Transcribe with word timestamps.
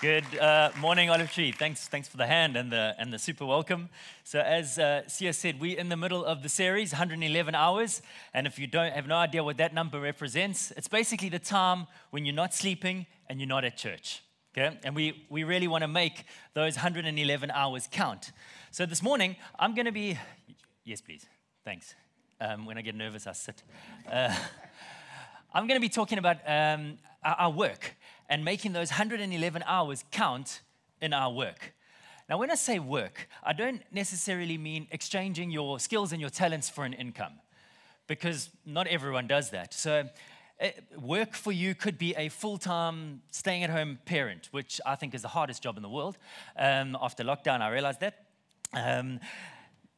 Good 0.00 0.38
uh, 0.38 0.70
morning, 0.78 1.10
Olive 1.10 1.32
Tree. 1.32 1.50
Thanks, 1.50 1.88
thanks 1.88 2.06
for 2.06 2.18
the 2.18 2.26
hand 2.28 2.56
and 2.56 2.70
the, 2.70 2.94
and 3.00 3.12
the 3.12 3.18
super 3.18 3.44
welcome. 3.44 3.88
So, 4.22 4.38
as 4.38 4.78
uh, 4.78 5.08
Sia 5.08 5.32
said, 5.32 5.58
we're 5.58 5.76
in 5.76 5.88
the 5.88 5.96
middle 5.96 6.24
of 6.24 6.44
the 6.44 6.48
series, 6.48 6.92
111 6.92 7.56
hours. 7.56 8.00
And 8.32 8.46
if 8.46 8.60
you 8.60 8.68
don't 8.68 8.92
have 8.92 9.08
no 9.08 9.16
idea 9.16 9.42
what 9.42 9.56
that 9.56 9.74
number 9.74 9.98
represents, 9.98 10.70
it's 10.76 10.86
basically 10.86 11.30
the 11.30 11.40
time 11.40 11.88
when 12.10 12.24
you're 12.24 12.34
not 12.34 12.54
sleeping 12.54 13.06
and 13.28 13.40
you're 13.40 13.48
not 13.48 13.64
at 13.64 13.76
church. 13.76 14.22
Okay? 14.56 14.78
And 14.84 14.94
we, 14.94 15.26
we 15.30 15.42
really 15.42 15.66
want 15.66 15.82
to 15.82 15.88
make 15.88 16.26
those 16.54 16.76
111 16.76 17.50
hours 17.50 17.88
count. 17.90 18.30
So, 18.70 18.86
this 18.86 19.02
morning, 19.02 19.34
I'm 19.58 19.74
going 19.74 19.86
to 19.86 19.92
be. 19.92 20.16
Yes, 20.84 21.00
please. 21.00 21.26
Thanks. 21.64 21.96
Um, 22.40 22.66
when 22.66 22.78
I 22.78 22.82
get 22.82 22.94
nervous, 22.94 23.26
I 23.26 23.32
sit. 23.32 23.64
Uh, 24.08 24.32
I'm 25.52 25.66
going 25.66 25.80
to 25.80 25.84
be 25.84 25.88
talking 25.88 26.18
about 26.18 26.36
um, 26.46 26.98
our, 27.24 27.34
our 27.34 27.50
work 27.50 27.96
and 28.28 28.44
making 28.44 28.72
those 28.72 28.90
111 28.90 29.64
hours 29.66 30.04
count 30.10 30.60
in 31.00 31.12
our 31.12 31.32
work. 31.32 31.74
Now, 32.28 32.36
when 32.36 32.50
I 32.50 32.56
say 32.56 32.78
work, 32.78 33.26
I 33.42 33.54
don't 33.54 33.82
necessarily 33.90 34.58
mean 34.58 34.86
exchanging 34.90 35.50
your 35.50 35.80
skills 35.80 36.12
and 36.12 36.20
your 36.20 36.30
talents 36.30 36.68
for 36.68 36.84
an 36.84 36.92
income, 36.92 37.32
because 38.06 38.50
not 38.66 38.86
everyone 38.86 39.26
does 39.26 39.48
that. 39.50 39.72
So, 39.72 40.08
eh, 40.60 40.72
work 40.98 41.34
for 41.34 41.52
you 41.52 41.74
could 41.74 41.96
be 41.96 42.14
a 42.16 42.28
full 42.28 42.58
time 42.58 43.22
staying 43.30 43.64
at 43.64 43.70
home 43.70 43.98
parent, 44.04 44.48
which 44.50 44.78
I 44.84 44.94
think 44.94 45.14
is 45.14 45.22
the 45.22 45.28
hardest 45.28 45.62
job 45.62 45.78
in 45.78 45.82
the 45.82 45.88
world. 45.88 46.18
Um, 46.56 46.98
after 47.00 47.24
lockdown, 47.24 47.62
I 47.62 47.70
realized 47.70 48.00
that. 48.00 48.26
Um, 48.74 49.20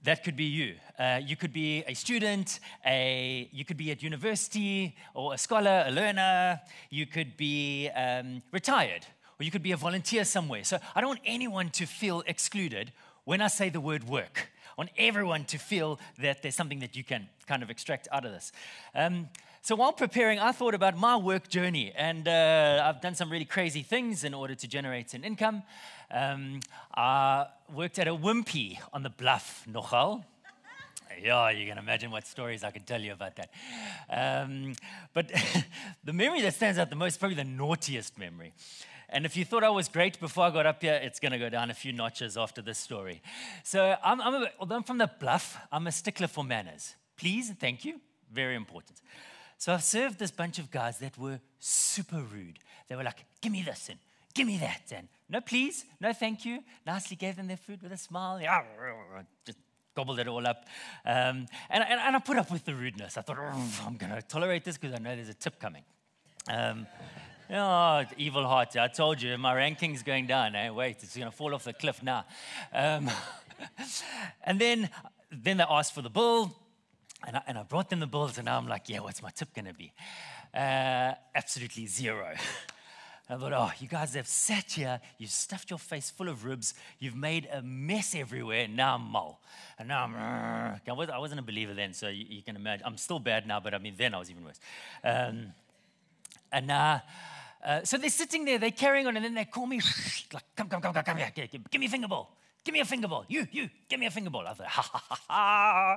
that 0.02 0.24
could 0.24 0.36
be 0.36 0.45
you. 0.45 0.77
Uh, 0.98 1.20
you 1.22 1.36
could 1.36 1.52
be 1.52 1.84
a 1.86 1.95
student, 1.95 2.60
a, 2.86 3.48
you 3.52 3.64
could 3.64 3.77
be 3.77 3.91
at 3.91 4.02
university, 4.02 4.96
or 5.14 5.34
a 5.34 5.38
scholar, 5.38 5.84
a 5.86 5.91
learner. 5.91 6.60
You 6.88 7.06
could 7.06 7.36
be 7.36 7.88
um, 7.91 8.42
retired, 8.52 9.06
or 9.38 9.44
you 9.44 9.50
could 9.50 9.62
be 9.62 9.72
a 9.72 9.77
volunteer 9.77 10.24
somewhere. 10.24 10.64
So 10.64 10.78
I 10.94 11.00
don't 11.00 11.08
want 11.08 11.20
anyone 11.24 11.70
to 11.70 11.86
feel 11.86 12.22
excluded 12.27 12.92
when 13.24 13.41
I 13.41 13.48
say 13.48 13.69
the 13.69 13.80
word 13.80 14.05
work. 14.05 14.50
I 14.70 14.75
want 14.77 14.91
everyone 14.97 15.44
to 15.47 15.58
feel 15.58 16.00
that 16.19 16.42
there's 16.42 16.55
something 16.55 16.80
that 16.80 16.97
you 16.97 17.05
can 17.05 17.28
kind 17.47 17.62
of 17.62 17.69
extract 17.69 18.08
out 18.10 18.25
of 18.25 18.32
this. 18.32 18.53
Um, 18.94 19.28
so 19.62 19.77
while 19.77 19.92
preparing, 19.92 20.39
I 20.39 20.53
thought 20.53 20.75
about 20.75 20.97
my 20.97 21.16
work 21.16 21.48
journey, 21.48 21.92
and 21.94 22.27
uh, 22.27 22.83
I've 22.83 23.03
done 23.03 23.14
some 23.14 23.30
really 23.30 23.44
crazy 23.44 23.83
things 23.83 24.25
in 24.25 24.33
order 24.33 24.55
to 24.55 24.66
generate 24.66 25.12
an 25.12 25.22
income. 25.22 25.62
Um, 26.11 26.61
I 26.94 27.47
worked 27.72 27.98
at 27.98 28.08
a 28.08 28.14
Wimpy 28.14 28.78
on 28.92 29.03
the 29.03 29.11
bluff, 29.11 29.64
nogal. 29.69 30.25
Yeah, 31.22 31.50
you 31.50 31.66
can 31.69 31.77
imagine 31.77 32.11
what 32.11 32.27
stories 32.27 32.64
I 32.64 32.70
could 32.70 32.86
tell 32.86 33.00
you 33.00 33.12
about 33.12 33.36
that. 33.36 33.50
Um, 34.08 34.72
but 35.12 35.31
the 36.05 36.14
memory 36.14 36.41
that 36.41 36.55
stands 36.55 36.78
out 36.78 36.88
the 36.88 36.97
most 36.97 37.20
probably 37.20 37.36
the 37.36 37.44
naughtiest 37.44 38.19
memory. 38.19 38.55
And 39.11 39.27
if 39.27 39.36
you 39.36 39.44
thought 39.44 39.62
I 39.62 39.70
was 39.70 39.88
great 39.88 40.19
before 40.20 40.47
I 40.47 40.50
got 40.50 40.64
up 40.66 40.81
here, 40.81 40.98
it's 41.03 41.20
going 41.20 41.33
to 41.33 41.38
go 41.38 41.50
down 41.50 41.70
a 41.70 41.75
few 41.75 41.92
notches 41.92 42.38
after 42.38 42.62
this 42.62 42.78
story. 42.78 43.20
So, 43.62 43.97
I'm, 44.03 44.20
I'm 44.20 44.34
a, 44.34 44.50
although 44.58 44.77
I'm 44.77 44.84
from 44.84 44.98
the 44.98 45.11
bluff, 45.20 45.58
I'm 45.70 45.86
a 45.86 45.92
stickler 45.92 46.28
for 46.28 46.44
manners. 46.44 46.94
Please 47.16 47.50
and 47.50 47.58
thank 47.58 47.84
you. 47.84 48.00
Very 48.33 48.55
important. 48.55 49.03
So 49.61 49.75
I've 49.75 49.84
served 49.84 50.19
this 50.19 50.30
bunch 50.30 50.58
of 50.58 50.70
guys 50.70 50.97
that 51.00 51.19
were 51.19 51.39
super 51.58 52.16
rude. 52.16 52.58
They 52.89 52.97
were 52.97 53.05
like, 53.05 53.27
give 53.42 53.53
me 53.53 53.61
this 53.61 53.91
and 53.91 53.98
give 54.33 54.47
me 54.47 54.56
that. 54.56 54.91
And 54.91 55.06
no, 55.28 55.42
please, 55.42 55.84
no, 56.00 56.14
thank 56.14 56.47
you. 56.47 56.64
Nicely 56.86 57.14
gave 57.14 57.36
them 57.36 57.47
their 57.47 57.58
food 57.58 57.83
with 57.83 57.92
a 57.92 57.98
smile. 57.98 58.41
Just 59.44 59.58
gobbled 59.94 60.19
it 60.19 60.27
all 60.28 60.47
up. 60.47 60.64
Um, 61.05 61.47
and, 61.69 61.84
and, 61.84 62.00
and, 62.00 62.16
I 62.16 62.19
put 62.20 62.38
up 62.38 62.50
with 62.50 62.64
the 62.64 62.75
rudeness. 62.75 63.19
I 63.19 63.20
thought, 63.20 63.36
oh, 63.38 63.84
I'm 63.86 63.98
going 63.98 64.14
to 64.14 64.22
tolerate 64.22 64.64
this 64.64 64.78
because 64.78 64.97
I 64.97 64.98
know 64.98 65.14
there's 65.14 65.28
a 65.28 65.34
tip 65.34 65.61
coming. 65.61 65.83
Um, 66.48 66.86
oh, 67.50 68.05
evil 68.16 68.47
heart. 68.47 68.75
I 68.78 68.88
told 68.88 69.20
you, 69.20 69.36
my 69.36 69.55
ranking's 69.55 70.03
going 70.03 70.27
down. 70.27 70.55
Eh? 70.55 70.70
Wait, 70.70 70.97
it's 71.03 71.14
going 71.14 71.31
to 71.31 71.36
fall 71.36 71.55
off 71.55 71.64
the 71.64 71.75
cliff 71.75 72.03
now. 72.03 72.25
Um, 72.72 73.11
and 74.42 74.58
then, 74.58 74.88
then 75.31 75.58
they 75.58 75.64
asked 75.69 75.94
for 75.94 76.00
the 76.00 76.08
bill. 76.08 76.56
And 77.26 77.36
I, 77.36 77.42
and 77.46 77.58
I 77.58 77.62
brought 77.62 77.91
them 77.91 78.00
the 78.00 78.06
bills, 78.06 78.38
and 78.38 78.47
now 78.47 78.56
I'm 78.56 78.66
like, 78.69 78.88
yeah, 78.88 79.00
what's 79.00 79.22
my 79.22 79.31
tip 79.31 79.54
going 79.54 79.66
to 79.66 79.75
be? 79.75 79.92
Uh, 80.54 81.14
absolutely 81.34 81.86
zero. 81.86 82.34
I 83.31 83.36
thought, 83.36 83.53
oh, 83.53 83.70
you 83.78 83.86
guys 83.86 84.14
have 84.14 84.26
sat 84.26 84.72
here, 84.72 85.00
you've 85.16 85.30
stuffed 85.30 85.70
your 85.70 85.78
face 85.78 86.10
full 86.10 86.28
of 86.28 86.44
ribs, 86.44 86.75
you've 86.98 87.14
made 87.14 87.48
a 87.53 87.62
mess 87.62 88.16
everywhere, 88.16 88.66
now 88.66 88.97
I'm 88.97 89.03
mull. 89.03 89.41
And 89.78 89.86
now 89.86 90.03
I'm, 90.03 90.16
I, 90.16 90.92
was, 90.92 91.09
I 91.09 91.19
wasn't 91.19 91.38
a 91.38 91.44
believer 91.44 91.72
then, 91.72 91.94
so 91.94 92.09
you, 92.09 92.25
you, 92.28 92.42
can 92.42 92.56
imagine. 92.56 92.84
I'm 92.84 92.97
still 92.97 93.20
bad 93.20 93.47
now, 93.47 93.60
but 93.60 93.72
I 93.72 93.78
mean, 93.78 93.94
then 93.97 94.14
I 94.14 94.19
was 94.19 94.30
even 94.30 94.44
worse. 94.44 94.59
Um, 95.04 95.53
and 96.50 96.70
uh, 96.72 96.98
uh, 97.64 97.84
so 97.84 97.98
they're 97.98 98.10
sitting 98.10 98.44
there, 98.44 98.59
they're 98.59 98.72
carrying 98.72 99.06
on, 99.06 99.14
and 99.14 99.25
then 99.25 99.34
they 99.34 99.44
call 99.44 99.66
me, 99.69 99.80
like, 100.32 100.42
come, 100.56 100.69
come, 100.69 100.80
come, 100.80 100.92
come, 100.92 101.04
come 101.04 101.16
here, 101.16 101.30
give 101.70 101.80
me 101.80 101.86
a 101.86 101.91
finger 101.91 102.09
bowl. 102.09 102.30
Give 102.65 102.75
me 102.75 102.81
a 102.81 102.84
finger 102.84 103.09
bowl. 103.09 103.25
You, 103.28 103.47
you, 103.50 103.71
give 103.88 103.98
me 103.98 104.06
a 104.06 104.10
finger 104.10 104.31
bowl. 104.31 104.47
I 104.47 104.53
thought, 104.53 104.66
ha 104.78 104.82
ha 104.82 105.03
ha 105.09 105.19
ha. 105.28 105.97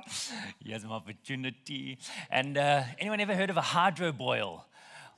Here's 0.64 0.84
an 0.84 0.90
opportunity. 0.90 1.98
And 2.30 2.56
uh, 2.56 2.82
anyone 2.98 3.20
ever 3.20 3.34
heard 3.34 3.50
of 3.50 3.56
a 3.56 3.62
hydro 3.62 4.12
boil? 4.12 4.64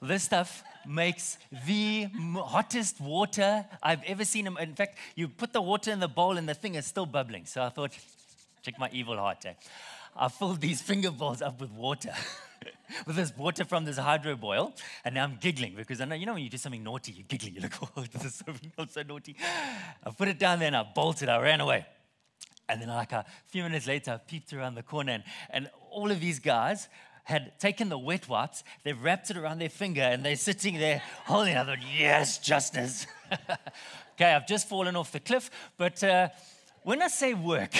This 0.02 0.24
stuff 0.24 0.62
makes 0.86 1.38
the 1.66 2.08
hottest 2.34 3.00
water 3.00 3.64
I've 3.82 4.02
ever 4.04 4.24
seen. 4.24 4.46
In 4.46 4.74
fact, 4.74 4.98
you 5.14 5.28
put 5.28 5.52
the 5.52 5.62
water 5.62 5.90
in 5.90 6.00
the 6.00 6.08
bowl 6.08 6.36
and 6.36 6.48
the 6.48 6.54
thing 6.54 6.74
is 6.74 6.84
still 6.84 7.06
bubbling. 7.06 7.46
So 7.46 7.62
I 7.62 7.70
thought, 7.70 7.92
check 8.62 8.78
my 8.78 8.90
evil 8.92 9.16
heart. 9.16 9.46
Eh? 9.46 9.54
I 10.16 10.28
filled 10.28 10.60
these 10.60 10.82
finger 10.82 11.10
bowls 11.10 11.42
up 11.42 11.60
with 11.60 11.70
water. 11.70 12.12
with 13.06 13.16
this 13.16 13.36
water 13.36 13.64
from 13.64 13.84
this 13.84 13.98
hydro 13.98 14.36
boil, 14.36 14.74
and 15.04 15.14
now 15.14 15.24
I'm 15.24 15.38
giggling 15.40 15.74
because 15.76 16.00
I 16.00 16.04
know, 16.04 16.14
you 16.14 16.26
know, 16.26 16.34
when 16.34 16.42
you 16.42 16.50
do 16.50 16.56
something 16.56 16.82
naughty, 16.82 17.12
you're 17.12 17.26
giggling. 17.28 17.54
You're 17.54 17.62
like, 17.62 17.74
oh, 17.96 18.04
this 18.12 18.24
is 18.24 18.34
so, 18.34 18.86
so 18.88 19.02
naughty. 19.02 19.36
I 20.04 20.10
put 20.10 20.28
it 20.28 20.38
down 20.38 20.58
there 20.58 20.68
and 20.68 20.76
I 20.76 20.84
bolted, 20.94 21.28
I 21.28 21.40
ran 21.40 21.60
away. 21.60 21.86
And 22.68 22.80
then, 22.80 22.88
like 22.88 23.12
a 23.12 23.24
few 23.46 23.62
minutes 23.62 23.86
later, 23.86 24.12
I 24.12 24.16
peeped 24.16 24.52
around 24.52 24.74
the 24.74 24.82
corner, 24.82 25.12
and, 25.12 25.24
and 25.50 25.70
all 25.90 26.10
of 26.10 26.20
these 26.20 26.40
guys 26.40 26.88
had 27.26 27.58
taken 27.58 27.88
the 27.88 27.98
wet 27.98 28.28
wipes, 28.28 28.62
they've 28.84 29.02
wrapped 29.02 29.30
it 29.30 29.36
around 29.36 29.58
their 29.58 29.68
finger, 29.68 30.00
and 30.00 30.24
they're 30.24 30.36
sitting 30.36 30.78
there 30.78 31.02
holding 31.24 31.54
it. 31.54 31.58
I 31.58 31.64
thought, 31.64 31.78
yes, 31.98 32.38
justice. 32.38 33.06
okay, 34.14 34.32
I've 34.32 34.46
just 34.46 34.68
fallen 34.68 34.94
off 34.94 35.10
the 35.10 35.18
cliff, 35.18 35.50
but 35.76 36.02
uh, 36.04 36.28
when 36.84 37.02
I 37.02 37.08
say 37.08 37.34
work, 37.34 37.72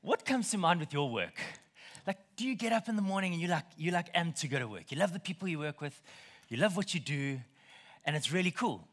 what 0.00 0.24
comes 0.24 0.50
to 0.52 0.56
mind 0.56 0.80
with 0.80 0.94
your 0.94 1.10
work? 1.10 1.38
Like, 2.08 2.16
do 2.36 2.48
you 2.48 2.54
get 2.54 2.72
up 2.72 2.88
in 2.88 2.96
the 2.96 3.02
morning 3.02 3.34
and 3.34 3.42
you 3.42 3.48
like 3.48 3.66
you 3.76 3.90
like 3.90 4.08
am 4.14 4.32
to 4.32 4.48
go 4.48 4.58
to 4.58 4.66
work? 4.66 4.90
You 4.90 4.96
love 4.96 5.12
the 5.12 5.20
people 5.20 5.46
you 5.46 5.58
work 5.58 5.82
with, 5.82 6.00
you 6.48 6.56
love 6.56 6.74
what 6.74 6.94
you 6.94 7.00
do, 7.00 7.38
and 8.06 8.16
it's 8.16 8.32
really 8.32 8.50
cool. 8.50 8.88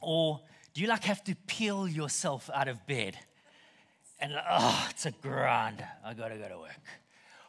Or 0.00 0.40
do 0.74 0.80
you 0.80 0.88
like 0.88 1.04
have 1.04 1.22
to 1.24 1.36
peel 1.46 1.86
yourself 1.86 2.50
out 2.52 2.66
of 2.66 2.84
bed? 2.84 3.16
And 4.18 4.32
like, 4.32 4.44
oh, 4.50 4.88
it's 4.90 5.06
a 5.06 5.12
grind. 5.12 5.84
I 6.04 6.14
gotta 6.14 6.36
go 6.36 6.48
to 6.48 6.58
work. 6.58 6.80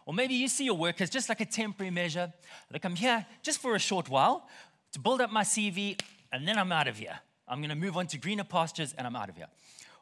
Or 0.05 0.13
maybe 0.13 0.35
you 0.35 0.47
see 0.47 0.65
your 0.65 0.77
work 0.77 1.01
as 1.01 1.09
just 1.09 1.27
like 1.27 1.41
a 1.41 1.45
temporary 1.45 1.89
measure. 1.89 2.31
Like 2.71 2.85
I'm 2.85 2.95
here 2.95 3.25
just 3.41 3.59
for 3.59 3.73
a 3.73 3.79
short 3.79 4.09
while 4.09 4.47
to 4.91 4.99
build 4.99 5.21
up 5.21 5.31
my 5.31 5.43
CV, 5.43 5.99
and 6.31 6.47
then 6.47 6.59
I'm 6.59 6.71
out 6.71 6.87
of 6.87 6.99
here. 6.99 7.19
I'm 7.47 7.61
gonna 7.61 7.75
move 7.75 7.97
on 7.97 8.05
to 8.07 8.19
greener 8.19 8.43
pastures 8.43 8.93
and 8.95 9.07
I'm 9.07 9.15
out 9.15 9.29
of 9.29 9.37
here. 9.37 9.47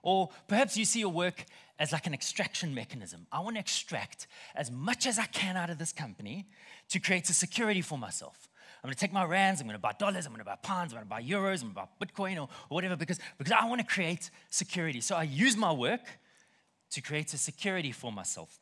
Or 0.08 0.30
perhaps 0.48 0.78
you 0.78 0.86
see 0.86 1.02
your 1.02 1.12
work 1.12 1.44
as 1.80 1.92
like 1.92 2.08
an 2.08 2.14
extraction 2.14 2.74
mechanism. 2.74 3.28
I 3.30 3.42
want 3.42 3.58
to 3.58 3.60
extract 3.60 4.28
as 4.56 4.72
much 4.72 5.06
as 5.06 5.20
I 5.20 5.26
can 5.26 5.58
out 5.58 5.70
of 5.70 5.80
this 5.80 5.92
company 5.92 6.48
to 6.92 7.00
create 7.02 7.30
a 7.30 7.34
security 7.34 7.82
for 7.82 7.98
myself. 7.98 8.48
I'm 8.82 8.88
going 8.88 8.96
to 8.96 9.00
take 9.02 9.12
my 9.12 9.26
rands, 9.26 9.60
I'm 9.60 9.68
going 9.68 9.76
to 9.76 9.82
buy 9.82 9.92
dollars, 10.00 10.26
I'm 10.26 10.32
going 10.32 10.40
to 10.40 10.46
buy 10.46 10.56
pounds, 10.64 10.94
I'm 10.94 11.00
going 11.00 11.08
to 11.08 11.10
buy 11.10 11.22
euros, 11.22 11.62
I'm 11.62 11.74
going 11.74 11.88
to 11.88 11.90
buy 12.00 12.06
Bitcoin 12.06 12.38
or, 12.38 12.48
or 12.70 12.76
whatever 12.76 12.96
because, 12.96 13.20
because 13.38 13.52
I 13.52 13.66
want 13.66 13.82
to 13.82 13.86
create 13.86 14.32
security. 14.50 15.02
So 15.02 15.14
I 15.14 15.24
use 15.24 15.58
my 15.58 15.74
work 15.74 16.06
to 16.92 17.02
create 17.02 17.34
a 17.34 17.38
security 17.38 17.92
for 17.92 18.10
myself. 18.10 18.62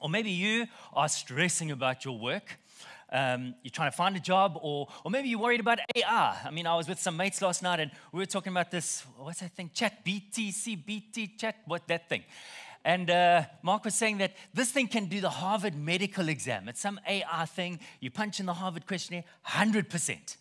Or 0.00 0.08
maybe 0.08 0.32
you 0.32 0.66
are 0.92 1.08
stressing 1.08 1.70
about 1.70 2.04
your 2.04 2.18
work 2.18 2.58
um, 3.12 3.54
you're 3.62 3.70
trying 3.70 3.90
to 3.90 3.96
find 3.96 4.16
a 4.16 4.20
job, 4.20 4.58
or, 4.62 4.88
or 5.04 5.10
maybe 5.10 5.28
you're 5.28 5.40
worried 5.40 5.60
about 5.60 5.78
AR. 5.96 6.36
I 6.44 6.50
mean, 6.50 6.66
I 6.66 6.76
was 6.76 6.88
with 6.88 7.00
some 7.00 7.16
mates 7.16 7.42
last 7.42 7.62
night 7.62 7.80
and 7.80 7.90
we 8.12 8.18
were 8.18 8.26
talking 8.26 8.52
about 8.52 8.70
this, 8.70 9.04
what's 9.16 9.40
that 9.40 9.52
thing? 9.52 9.70
Chat, 9.74 10.04
BTC, 10.04 10.84
BT, 10.84 11.36
chat, 11.36 11.56
what 11.66 11.86
that 11.88 12.08
thing? 12.08 12.24
And 12.84 13.10
uh, 13.10 13.44
Mark 13.62 13.84
was 13.84 13.94
saying 13.94 14.18
that 14.18 14.34
this 14.54 14.70
thing 14.70 14.88
can 14.88 15.06
do 15.06 15.20
the 15.20 15.28
Harvard 15.28 15.74
medical 15.74 16.28
exam. 16.28 16.68
It's 16.68 16.80
some 16.80 16.98
AR 17.06 17.46
thing. 17.46 17.80
You 18.00 18.10
punch 18.10 18.40
in 18.40 18.46
the 18.46 18.54
Harvard 18.54 18.86
questionnaire, 18.86 19.24
100%. 19.46 20.36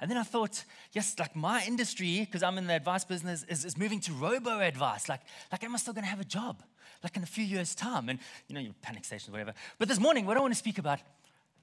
And 0.00 0.10
then 0.10 0.18
I 0.18 0.22
thought, 0.22 0.64
yes, 0.92 1.18
like 1.18 1.36
my 1.36 1.62
industry, 1.66 2.20
because 2.20 2.42
I'm 2.42 2.58
in 2.58 2.66
the 2.66 2.74
advice 2.74 3.04
business, 3.04 3.44
is, 3.44 3.64
is 3.64 3.76
moving 3.76 4.00
to 4.00 4.12
robo 4.12 4.60
advice. 4.60 5.08
Like, 5.08 5.20
like, 5.52 5.62
am 5.62 5.74
I 5.74 5.78
still 5.78 5.94
going 5.94 6.04
to 6.04 6.10
have 6.10 6.20
a 6.20 6.24
job? 6.24 6.62
Like 7.02 7.16
in 7.16 7.22
a 7.22 7.26
few 7.26 7.44
years' 7.44 7.74
time? 7.74 8.08
And, 8.08 8.18
you 8.48 8.54
know, 8.54 8.60
your 8.60 8.72
panic 8.80 9.04
stations, 9.04 9.30
whatever. 9.30 9.52
But 9.78 9.88
this 9.88 10.00
morning, 10.00 10.26
what 10.26 10.36
I 10.36 10.40
want 10.40 10.52
to 10.52 10.58
speak 10.58 10.78
about 10.78 11.00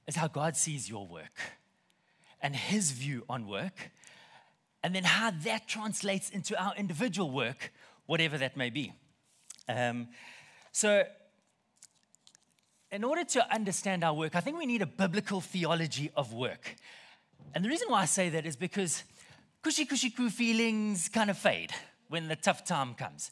is 0.08 0.16
how 0.16 0.28
God 0.28 0.56
sees 0.56 0.90
your 0.90 1.08
work 1.08 1.40
and 2.42 2.56
his 2.56 2.92
view 2.92 3.24
on 3.30 3.48
work, 3.48 3.92
and 4.84 4.96
then 4.96 5.04
how 5.04 5.32
that 5.44 5.68
translates 5.68 6.30
into 6.30 6.60
our 6.62 6.74
individual 6.76 7.30
work, 7.30 7.72
whatever 8.08 8.38
that 8.38 8.58
may 8.58 8.70
be. 8.70 8.94
Um, 9.70 10.08
so, 10.72 11.04
in 12.92 13.04
order 13.04 13.24
to 13.24 13.54
understand 13.54 14.04
our 14.04 14.14
work, 14.14 14.36
I 14.36 14.40
think 14.40 14.58
we 14.58 14.66
need 14.66 14.82
a 14.82 14.88
biblical 14.88 15.40
theology 15.40 16.12
of 16.16 16.34
work. 16.34 16.76
And 17.54 17.64
the 17.64 17.70
reason 17.70 17.88
why 17.90 18.02
I 18.02 18.06
say 18.06 18.30
that 18.30 18.46
is 18.46 18.56
because 18.56 19.04
cushy 19.62 19.86
cushy 19.86 20.10
coo 20.10 20.30
feelings 20.30 21.10
kind 21.10 21.30
of 21.30 21.38
fade 21.38 21.72
when 22.10 22.28
the 22.28 22.36
tough 22.36 22.66
time 22.66 22.96
comes. 22.96 23.32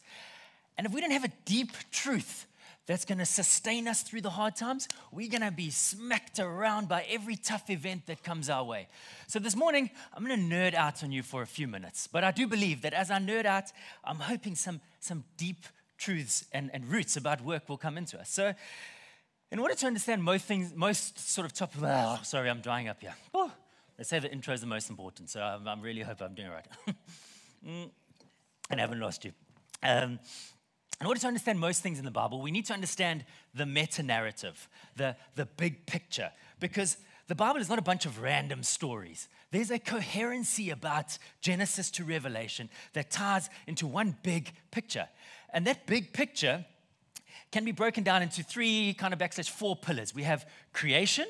And 0.77 0.88
if 0.88 0.94
we 0.94 1.01
don't 1.01 1.12
have 1.12 1.25
a 1.25 1.31
deep 1.45 1.71
truth 1.92 2.45
that's 2.90 3.06
going 3.06 3.20
to 3.20 3.26
sustain 3.26 3.88
us 3.88 4.02
through 4.02 4.22
the 4.22 4.32
hard 4.32 4.56
times, 4.56 4.88
we're 5.12 5.30
going 5.30 5.44
to 5.44 5.52
be 5.52 5.70
smacked 5.70 6.40
around 6.40 6.90
by 6.90 7.06
every 7.08 7.36
tough 7.36 7.70
event 7.70 8.08
that 8.08 8.24
comes 8.24 8.50
our 8.50 8.64
way. 8.64 8.88
So, 9.28 9.38
this 9.38 9.56
morning, 9.56 9.92
I'm 10.12 10.26
going 10.26 10.50
to 10.50 10.56
nerd 10.56 10.74
out 10.74 11.04
on 11.04 11.12
you 11.12 11.22
for 11.22 11.44
a 11.44 11.46
few 11.46 11.68
minutes. 11.68 12.08
But 12.08 12.24
I 12.24 12.32
do 12.32 12.48
believe 12.48 12.82
that 12.82 12.94
as 12.94 13.12
I 13.12 13.20
nerd 13.20 13.46
out, 13.46 13.66
I'm 14.04 14.18
hoping 14.18 14.56
some, 14.56 14.82
some 15.00 15.24
deep 15.38 15.68
truths 16.00 16.46
and, 16.52 16.72
and 16.74 16.84
roots 16.88 17.16
about 17.16 17.42
work 17.42 17.70
will 17.70 17.78
come 17.78 17.96
into 17.96 18.20
us. 18.20 18.32
So, 18.32 18.56
in 19.52 19.60
order 19.60 19.76
to 19.76 19.86
understand 19.86 20.24
most 20.24 20.46
things, 20.46 20.74
most 20.76 21.20
sort 21.20 21.46
of 21.46 21.54
top, 21.54 21.74
oh, 21.80 22.20
sorry, 22.24 22.50
I'm 22.50 22.62
drying 22.62 22.88
up 22.88 23.02
here. 23.02 23.14
Oh, 23.36 23.52
they 23.98 24.04
say 24.04 24.18
the 24.18 24.32
intro 24.32 24.56
is 24.56 24.62
the 24.62 24.68
most 24.68 24.90
important, 24.90 25.30
so 25.30 25.42
I, 25.42 25.60
I 25.64 25.80
really 25.80 26.02
hope 26.02 26.22
I'm 26.22 26.34
doing 26.34 26.48
it 26.48 26.52
right. 26.52 26.66
mm, 27.68 27.92
and 28.72 28.80
I 28.80 28.82
haven't 28.82 29.00
lost 29.00 29.26
you. 29.26 29.34
Um, 29.84 30.18
in 31.01 31.07
order 31.07 31.19
to 31.19 31.28
understand 31.28 31.60
most 31.60 31.81
things 31.81 31.98
in 31.98 32.06
the 32.06 32.12
Bible, 32.12 32.42
we 32.42 32.51
need 32.51 32.66
to 32.66 32.74
understand 32.74 33.24
the 33.54 33.66
meta 33.66 34.04
narrative, 34.04 34.68
the, 34.98 35.16
the 35.36 35.46
big 35.46 35.86
picture, 35.86 36.31
because 36.60 36.98
the 37.28 37.36
Bible 37.36 37.62
is 37.62 37.69
not 37.69 37.80
a 37.80 37.84
bunch 37.84 38.06
of 38.06 38.22
random 38.22 38.63
stories. 38.63 39.30
There's 39.51 39.72
a 39.72 39.80
coherency 39.80 40.72
about 40.72 41.18
Genesis 41.42 41.90
to 41.92 42.04
Revelation 42.04 42.69
that 42.94 43.12
ties 43.12 43.50
into 43.66 43.88
one 43.88 44.18
big 44.24 44.51
picture. 44.72 45.07
And 45.54 45.66
that 45.68 45.86
big 45.88 46.12
picture 46.12 46.66
can 47.52 47.66
be 47.66 47.72
broken 47.72 48.04
down 48.04 48.22
into 48.22 48.44
three 48.44 48.94
kind 48.94 49.13
of 49.13 49.19
backslash 49.19 49.50
four 49.50 49.75
pillars. 49.75 50.13
We 50.13 50.24
have 50.24 50.48
creation, 50.74 51.28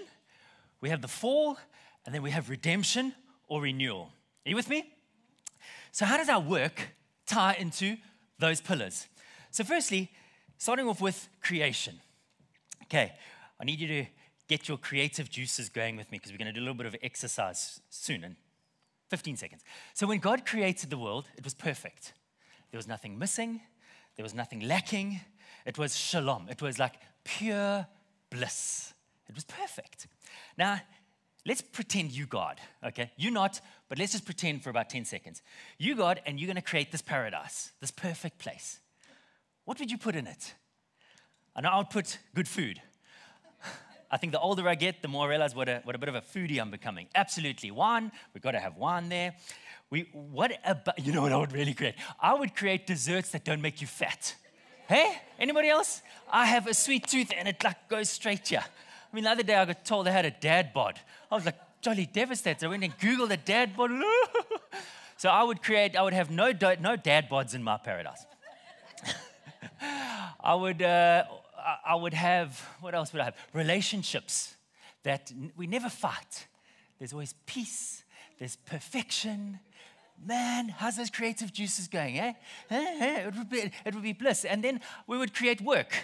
we 0.82 0.90
have 0.90 1.02
the 1.02 1.08
fall, 1.08 1.58
and 2.06 2.16
then 2.16 2.22
we 2.22 2.32
have 2.32 2.50
redemption 2.50 3.14
or 3.48 3.62
renewal. 3.62 4.12
Are 4.46 4.50
you 4.50 4.56
with 4.56 4.70
me? 4.70 4.92
So, 5.92 6.06
how 6.06 6.18
does 6.18 6.30
our 6.30 6.42
work 6.42 6.90
tie 7.26 7.56
into 7.60 7.98
those 8.38 8.62
pillars? 8.62 9.08
So, 9.52 9.64
firstly, 9.64 10.12
starting 10.58 10.88
off 10.88 11.02
with 11.02 11.28
creation. 11.42 12.00
Okay, 12.84 13.14
I 13.60 13.64
need 13.64 13.80
you 13.80 13.88
to 13.88 14.06
get 14.48 14.68
your 14.68 14.78
creative 14.78 15.30
juices 15.30 15.70
going 15.70 15.96
with 15.96 16.12
me 16.12 16.18
because 16.18 16.32
we're 16.32 16.38
going 16.38 16.54
to 16.54 16.54
do 16.54 16.60
a 16.60 16.66
little 16.66 16.76
bit 16.76 16.86
of 16.86 16.96
exercise 17.02 17.82
soon 17.90 18.24
in 18.24 18.36
15 19.10 19.38
seconds. 19.38 19.64
So, 19.94 20.08
when 20.08 20.20
God 20.20 20.46
created 20.46 20.90
the 20.90 20.98
world, 20.98 21.28
it 21.38 21.44
was 21.44 21.54
perfect. 21.54 22.14
There 22.72 22.78
was 22.78 22.88
nothing 22.88 23.18
missing, 23.18 23.62
there 24.16 24.24
was 24.24 24.34
nothing 24.34 24.62
lacking. 24.62 25.22
It 25.66 25.78
was 25.78 25.96
shalom, 25.96 26.48
it 26.50 26.62
was 26.62 26.80
like 26.80 26.96
pure 27.24 27.86
bliss. 28.30 28.94
It 29.28 29.36
was 29.36 29.44
perfect. 29.44 30.08
Now, 30.58 30.82
let's 31.46 31.62
pretend 31.62 32.12
you 32.12 32.26
God, 32.26 32.60
okay? 32.84 33.12
you're 33.18 33.32
not, 33.32 33.62
but 33.88 34.00
let's 34.00 34.14
just 34.14 34.26
pretend 34.26 34.64
for 34.64 34.72
about 34.72 34.90
10 34.90 35.06
seconds. 35.06 35.42
You 35.78 35.96
God, 35.96 36.22
and 36.26 36.40
you're 36.40 36.48
going 36.48 36.56
to 36.56 36.62
create 36.62 36.92
this 36.92 37.04
paradise, 37.04 37.72
this 37.82 37.92
perfect 37.92 38.40
place 38.40 38.80
what 39.70 39.78
would 39.78 39.92
you 39.92 40.00
put 40.00 40.16
in 40.16 40.26
it? 40.26 40.56
And 41.56 41.68
I 41.68 41.78
would 41.78 41.92
put 41.92 42.18
good 42.34 42.48
food. 42.48 42.82
I 44.12 44.18
think 44.18 44.32
the 44.32 44.40
older 44.40 44.68
I 44.68 44.74
get, 44.74 45.04
the 45.04 45.08
more 45.08 45.28
I 45.28 45.30
realize 45.30 45.54
what 45.54 45.70
a, 45.70 45.82
what 45.84 45.94
a 45.96 46.00
bit 46.00 46.10
of 46.10 46.16
a 46.16 46.22
foodie 46.22 46.60
I'm 46.60 46.72
becoming. 46.72 47.06
Absolutely. 47.14 47.70
Wine, 47.70 48.12
we've 48.34 48.42
got 48.42 48.54
to 48.54 48.60
have 48.60 48.78
wine 48.78 49.10
there. 49.10 49.36
We, 49.92 50.10
what 50.12 50.54
about, 50.66 50.98
you 50.98 51.14
know 51.14 51.22
what 51.22 51.32
I 51.32 51.38
would 51.38 51.54
really 51.54 51.76
create? 51.76 51.94
I 52.20 52.34
would 52.34 52.56
create 52.56 52.88
desserts 52.88 53.30
that 53.30 53.46
don't 53.46 53.62
make 53.62 53.80
you 53.80 53.86
fat. 53.86 54.34
Hey, 54.88 55.22
anybody 55.38 55.70
else? 55.70 56.02
I 56.32 56.48
have 56.48 56.66
a 56.66 56.74
sweet 56.74 57.06
tooth 57.06 57.32
and 57.38 57.48
it 57.48 57.64
like 57.64 57.88
goes 57.90 58.10
straight 58.10 58.48
here. 58.48 58.64
I 58.66 59.16
mean, 59.16 59.26
the 59.26 59.30
other 59.30 59.44
day 59.44 59.54
I 59.54 59.66
got 59.66 59.86
told 59.86 60.08
I 60.08 60.12
had 60.12 60.26
a 60.26 60.32
dad 60.32 60.74
bod. 60.74 61.00
I 61.32 61.36
was 61.36 61.46
like, 61.46 61.60
jolly 61.82 62.08
devastated. 62.08 62.66
I 62.66 62.70
went 62.70 62.84
and 62.84 62.98
Googled 62.98 63.30
a 63.30 63.38
dad 63.38 63.78
bod. 63.78 63.92
so 65.18 65.30
I 65.30 65.44
would 65.44 65.62
create, 65.62 65.96
I 65.96 66.02
would 66.02 66.14
have 66.14 66.32
no, 66.32 66.54
no 66.80 66.96
dad 66.96 67.30
bods 67.30 67.54
in 67.54 67.62
my 67.62 67.78
paradise. 67.78 68.26
I 70.42 70.56
would, 70.56 70.82
uh, 70.82 71.24
I 71.86 71.96
would 71.96 72.14
have, 72.14 72.60
what 72.80 72.96
else 72.96 73.12
would 73.14 73.22
I 73.22 73.26
have? 73.26 73.38
Relationships 73.54 74.56
that 75.04 75.32
we 75.58 75.68
never 75.68 75.90
fight. 75.90 76.48
There's 76.98 77.14
always 77.14 77.34
peace, 77.46 78.04
there's 78.38 78.56
perfection. 78.56 79.60
Man, 80.26 80.68
how's 80.68 80.98
those 80.98 81.10
creative 81.10 81.54
juices 81.54 81.88
going, 81.88 82.20
eh? 82.20 82.34
It 82.70 83.36
would, 83.36 83.50
be, 83.50 83.72
it 83.86 83.94
would 83.94 84.04
be 84.04 84.14
bliss. 84.14 84.44
And 84.44 84.62
then 84.62 84.82
we 85.08 85.18
would 85.18 85.34
create 85.34 85.62
work. 85.62 85.96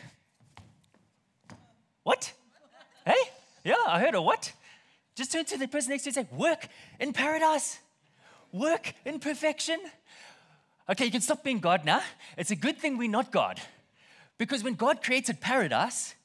What? 2.03 2.31
Hey? 3.05 3.13
Yeah, 3.63 3.75
I 3.87 3.99
heard 3.99 4.15
a 4.15 4.21
what? 4.21 4.53
Just 5.15 5.31
turn 5.31 5.43
to 5.45 5.57
the 5.57 5.67
person 5.67 5.89
next 5.89 6.03
to 6.03 6.11
you 6.11 6.17
and 6.17 6.27
say, 6.27 6.35
work 6.35 6.67
in 6.99 7.11
paradise, 7.13 7.79
work 8.51 8.93
in 9.05 9.19
perfection. 9.19 9.79
Okay, 10.89 11.05
you 11.05 11.11
can 11.11 11.21
stop 11.21 11.43
being 11.43 11.59
God 11.59 11.83
now. 11.83 12.01
It's 12.37 12.51
a 12.51 12.55
good 12.55 12.77
thing 12.77 12.97
we're 12.97 13.09
not 13.09 13.31
God. 13.31 13.59
Because 14.37 14.63
when 14.63 14.73
God 14.73 15.01
created 15.01 15.39
paradise 15.39 16.15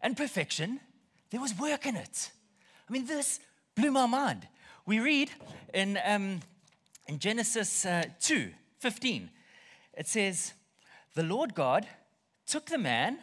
and 0.00 0.16
perfection, 0.16 0.80
there 1.30 1.40
was 1.40 1.58
work 1.58 1.86
in 1.86 1.96
it. 1.96 2.30
I 2.88 2.92
mean, 2.92 3.06
this 3.06 3.40
blew 3.74 3.90
my 3.90 4.06
mind. 4.06 4.46
We 4.86 4.98
read 4.98 5.30
in, 5.72 5.98
um, 6.04 6.40
in 7.06 7.18
Genesis 7.18 7.84
uh, 7.84 8.04
2 8.20 8.50
15, 8.78 9.30
it 9.92 10.08
says, 10.08 10.54
The 11.14 11.22
Lord 11.22 11.54
God 11.54 11.86
took 12.46 12.66
the 12.66 12.78
man, 12.78 13.18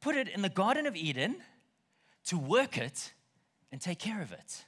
put 0.00 0.14
it 0.14 0.28
in 0.28 0.42
the 0.42 0.50
Garden 0.50 0.86
of 0.86 0.94
Eden 0.94 1.36
to 2.26 2.36
work 2.36 2.76
it 2.76 3.14
and 3.72 3.80
take 3.80 3.98
care 3.98 4.20
of 4.20 4.30
it. 4.32 4.64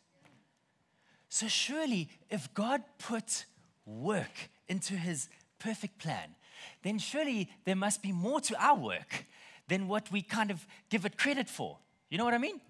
So, 1.28 1.46
surely, 1.48 2.08
if 2.30 2.52
God 2.54 2.82
put 2.98 3.44
work 3.84 4.48
into 4.68 4.94
his 4.94 5.28
perfect 5.58 5.98
plan, 5.98 6.34
then 6.82 6.98
surely 6.98 7.50
there 7.64 7.76
must 7.76 8.02
be 8.02 8.12
more 8.12 8.40
to 8.40 8.62
our 8.62 8.76
work 8.76 9.26
than 9.68 9.88
what 9.88 10.10
we 10.10 10.22
kind 10.22 10.50
of 10.50 10.66
give 10.90 11.04
it 11.04 11.18
credit 11.18 11.48
for. 11.48 11.78
You 12.10 12.18
know 12.18 12.24
what 12.24 12.34
I 12.34 12.38
mean? 12.38 12.60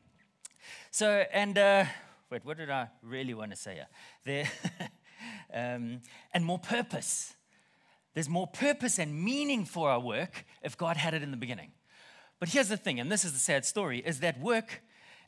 So, 0.91 1.25
and 1.33 1.57
uh, 1.57 1.85
wait, 2.31 2.45
what 2.45 2.59
did 2.59 2.71
I 2.71 2.89
really 3.03 3.35
want 3.35 3.51
to 3.53 3.57
say 3.57 3.75
here? 3.75 3.87
There, 4.25 4.51
um, 5.55 6.01
and 6.33 6.45
more 6.45 6.59
purpose. 6.59 7.35
There's 8.15 8.29
more 8.29 8.47
purpose 8.47 8.99
and 8.99 9.23
meaning 9.23 9.65
for 9.65 9.91
our 9.91 10.01
work 10.01 10.45
if 10.63 10.77
God 10.77 10.97
had 10.97 11.15
it 11.15 11.23
in 11.23 11.31
the 11.31 11.37
beginning. 11.37 11.71
But 12.41 12.49
here's 12.49 12.69
the 12.69 12.77
thing, 12.77 13.01
and 13.01 13.11
this 13.11 13.25
is 13.25 13.33
the 13.33 13.39
sad 13.39 13.65
story, 13.65 13.99
is 13.99 14.21
that 14.21 14.41
work, 14.41 14.83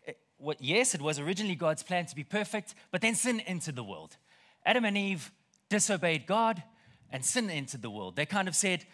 eh, 0.06 0.12
what, 0.38 0.60
yes, 0.60 0.94
it 0.94 1.00
was 1.00 1.18
originally 1.18 1.56
God's 1.56 1.82
plan 1.82 2.06
to 2.06 2.14
be 2.14 2.24
perfect, 2.24 2.74
but 2.90 3.00
then 3.00 3.14
sin 3.14 3.40
entered 3.40 3.76
the 3.76 3.84
world. 3.84 4.16
Adam 4.64 4.84
and 4.84 4.96
Eve 4.96 5.32
disobeyed 5.68 6.26
God, 6.26 6.62
and 7.10 7.24
sin 7.24 7.50
entered 7.50 7.82
the 7.82 7.90
world. 7.90 8.16
They 8.16 8.26
kind 8.26 8.48
of 8.48 8.54
said, 8.54 8.84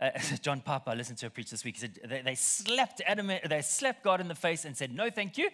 uh, 0.00 0.10
John 0.42 0.60
Piper, 0.60 0.90
I 0.90 0.94
listened 0.94 1.18
to 1.18 1.26
a 1.26 1.30
preach 1.30 1.50
this 1.50 1.64
week. 1.64 1.76
He 1.76 1.80
said 1.80 1.98
they, 2.08 2.22
they, 2.22 2.34
slapped 2.34 3.02
Adam, 3.06 3.30
they 3.48 3.62
slapped 3.62 4.02
God 4.02 4.20
in 4.20 4.28
the 4.28 4.34
face 4.34 4.64
and 4.64 4.76
said, 4.76 4.94
"No, 4.94 5.10
thank 5.10 5.38
you. 5.38 5.48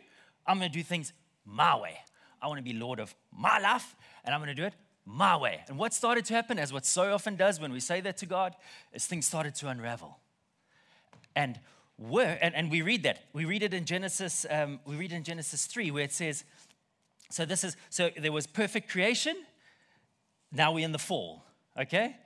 I'm 0.46 0.58
going 0.58 0.70
to 0.70 0.76
do 0.76 0.82
things 0.82 1.12
my 1.44 1.76
way. 1.76 1.98
I 2.40 2.48
want 2.48 2.58
to 2.58 2.64
be 2.64 2.72
Lord 2.72 2.98
of 2.98 3.14
my 3.32 3.58
life, 3.58 3.94
and 4.24 4.34
I'm 4.34 4.40
going 4.40 4.54
to 4.54 4.60
do 4.60 4.64
it 4.64 4.74
my 5.04 5.36
way." 5.36 5.60
And 5.68 5.78
what 5.78 5.94
started 5.94 6.24
to 6.26 6.34
happen, 6.34 6.58
as 6.58 6.72
what 6.72 6.84
so 6.84 7.12
often 7.14 7.36
does 7.36 7.60
when 7.60 7.72
we 7.72 7.80
say 7.80 8.00
that 8.00 8.16
to 8.18 8.26
God, 8.26 8.56
is 8.92 9.06
things 9.06 9.26
started 9.26 9.54
to 9.56 9.68
unravel. 9.68 10.18
And 11.36 11.58
were 11.98 12.36
and, 12.40 12.54
and 12.54 12.70
we 12.70 12.82
read 12.82 13.04
that 13.04 13.24
we 13.32 13.44
read 13.44 13.62
it 13.62 13.72
in 13.72 13.84
Genesis. 13.84 14.44
Um, 14.50 14.80
we 14.84 14.96
read 14.96 15.12
in 15.12 15.22
Genesis 15.22 15.66
three 15.66 15.90
where 15.90 16.04
it 16.04 16.12
says, 16.12 16.44
"So 17.30 17.44
this 17.44 17.62
is 17.62 17.76
so 17.90 18.10
there 18.18 18.32
was 18.32 18.46
perfect 18.46 18.90
creation. 18.90 19.36
Now 20.50 20.72
we're 20.72 20.84
in 20.84 20.92
the 20.92 20.98
fall." 20.98 21.44
Okay? 21.78 22.16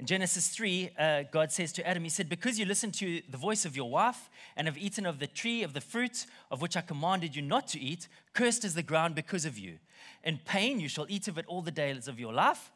In 0.00 0.06
Genesis 0.06 0.48
3, 0.48 0.90
uh, 0.96 1.22
God 1.32 1.50
says 1.50 1.72
to 1.72 1.86
Adam, 1.86 2.04
He 2.04 2.08
said, 2.08 2.28
Because 2.28 2.56
you 2.56 2.64
listened 2.64 2.94
to 2.94 3.20
the 3.28 3.36
voice 3.36 3.64
of 3.64 3.76
your 3.76 3.90
wife 3.90 4.30
and 4.56 4.68
have 4.68 4.78
eaten 4.78 5.04
of 5.06 5.18
the 5.18 5.26
tree 5.26 5.64
of 5.64 5.72
the 5.72 5.80
fruit 5.80 6.24
of 6.52 6.62
which 6.62 6.76
I 6.76 6.82
commanded 6.82 7.34
you 7.34 7.42
not 7.42 7.66
to 7.68 7.80
eat, 7.80 8.06
cursed 8.32 8.64
is 8.64 8.74
the 8.74 8.82
ground 8.82 9.16
because 9.16 9.44
of 9.44 9.58
you. 9.58 9.78
In 10.22 10.38
pain 10.44 10.78
you 10.78 10.88
shall 10.88 11.06
eat 11.08 11.26
of 11.26 11.36
it 11.36 11.46
all 11.48 11.62
the 11.62 11.72
days 11.72 12.06
of 12.06 12.20
your 12.20 12.32
life. 12.32 12.70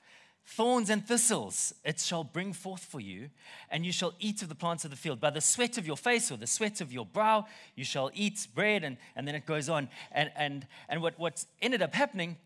Thorns 0.45 0.91
and 0.91 1.07
thistles 1.07 1.73
it 1.85 2.00
shall 2.00 2.25
bring 2.25 2.52
forth 2.52 2.83
for 2.83 2.99
you, 2.99 3.31
and 3.71 3.87
you 3.87 3.93
shall 3.93 4.14
eat 4.19 4.43
of 4.43 4.49
the 4.49 4.57
plants 4.57 4.85
of 4.85 4.91
the 4.91 4.97
field. 4.97 5.21
By 5.21 5.31
the 5.31 5.41
sweat 5.41 5.79
of 5.79 5.87
your 5.87 5.97
face 5.97 6.33
or 6.33 6.37
the 6.37 6.49
sweat 6.49 6.81
of 6.81 6.93
your 6.93 7.07
brow, 7.07 7.47
you 7.76 7.85
shall 7.85 8.11
eat 8.14 8.49
bread. 8.52 8.83
And, 8.83 8.97
and 9.14 9.29
then 9.29 9.37
it 9.37 9.47
goes 9.47 9.69
on. 9.69 9.88
And, 10.11 10.33
and, 10.35 10.67
and 10.88 11.00
what, 11.00 11.17
what 11.21 11.45
ended 11.61 11.83
up 11.83 11.95
happening 11.95 12.37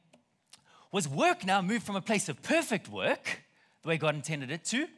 was 0.92 1.09
work 1.09 1.47
now 1.47 1.62
moved 1.62 1.87
from 1.87 1.97
a 1.97 2.02
place 2.02 2.28
of 2.28 2.42
perfect 2.42 2.90
work 2.90 3.40
the 3.87 3.90
way 3.90 3.99
God 3.99 4.16
intended 4.16 4.50
it 4.50 4.64
to 4.64 4.88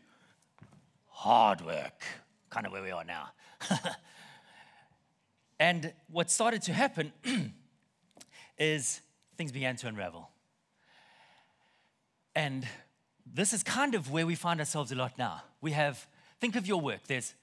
hard 1.08 1.60
work, 1.60 2.04
kind 2.48 2.64
of 2.64 2.72
where 2.72 2.82
we 2.82 2.90
are 2.90 3.04
now. 3.04 3.28
and 5.60 5.92
what 6.10 6.30
started 6.30 6.62
to 6.62 6.72
happen 6.72 7.12
is 8.58 9.02
things 9.36 9.52
began 9.52 9.76
to 9.76 9.88
unravel. 9.88 10.30
And 12.34 12.66
this 13.26 13.52
is 13.52 13.62
kind 13.62 13.94
of 13.94 14.10
where 14.10 14.24
we 14.24 14.34
find 14.34 14.58
ourselves 14.58 14.90
a 14.90 14.94
lot 14.94 15.18
now. 15.18 15.42
We 15.60 15.72
have, 15.72 16.06
think 16.40 16.56
of 16.56 16.66
your 16.66 16.80
work, 16.80 17.00
there's 17.08 17.34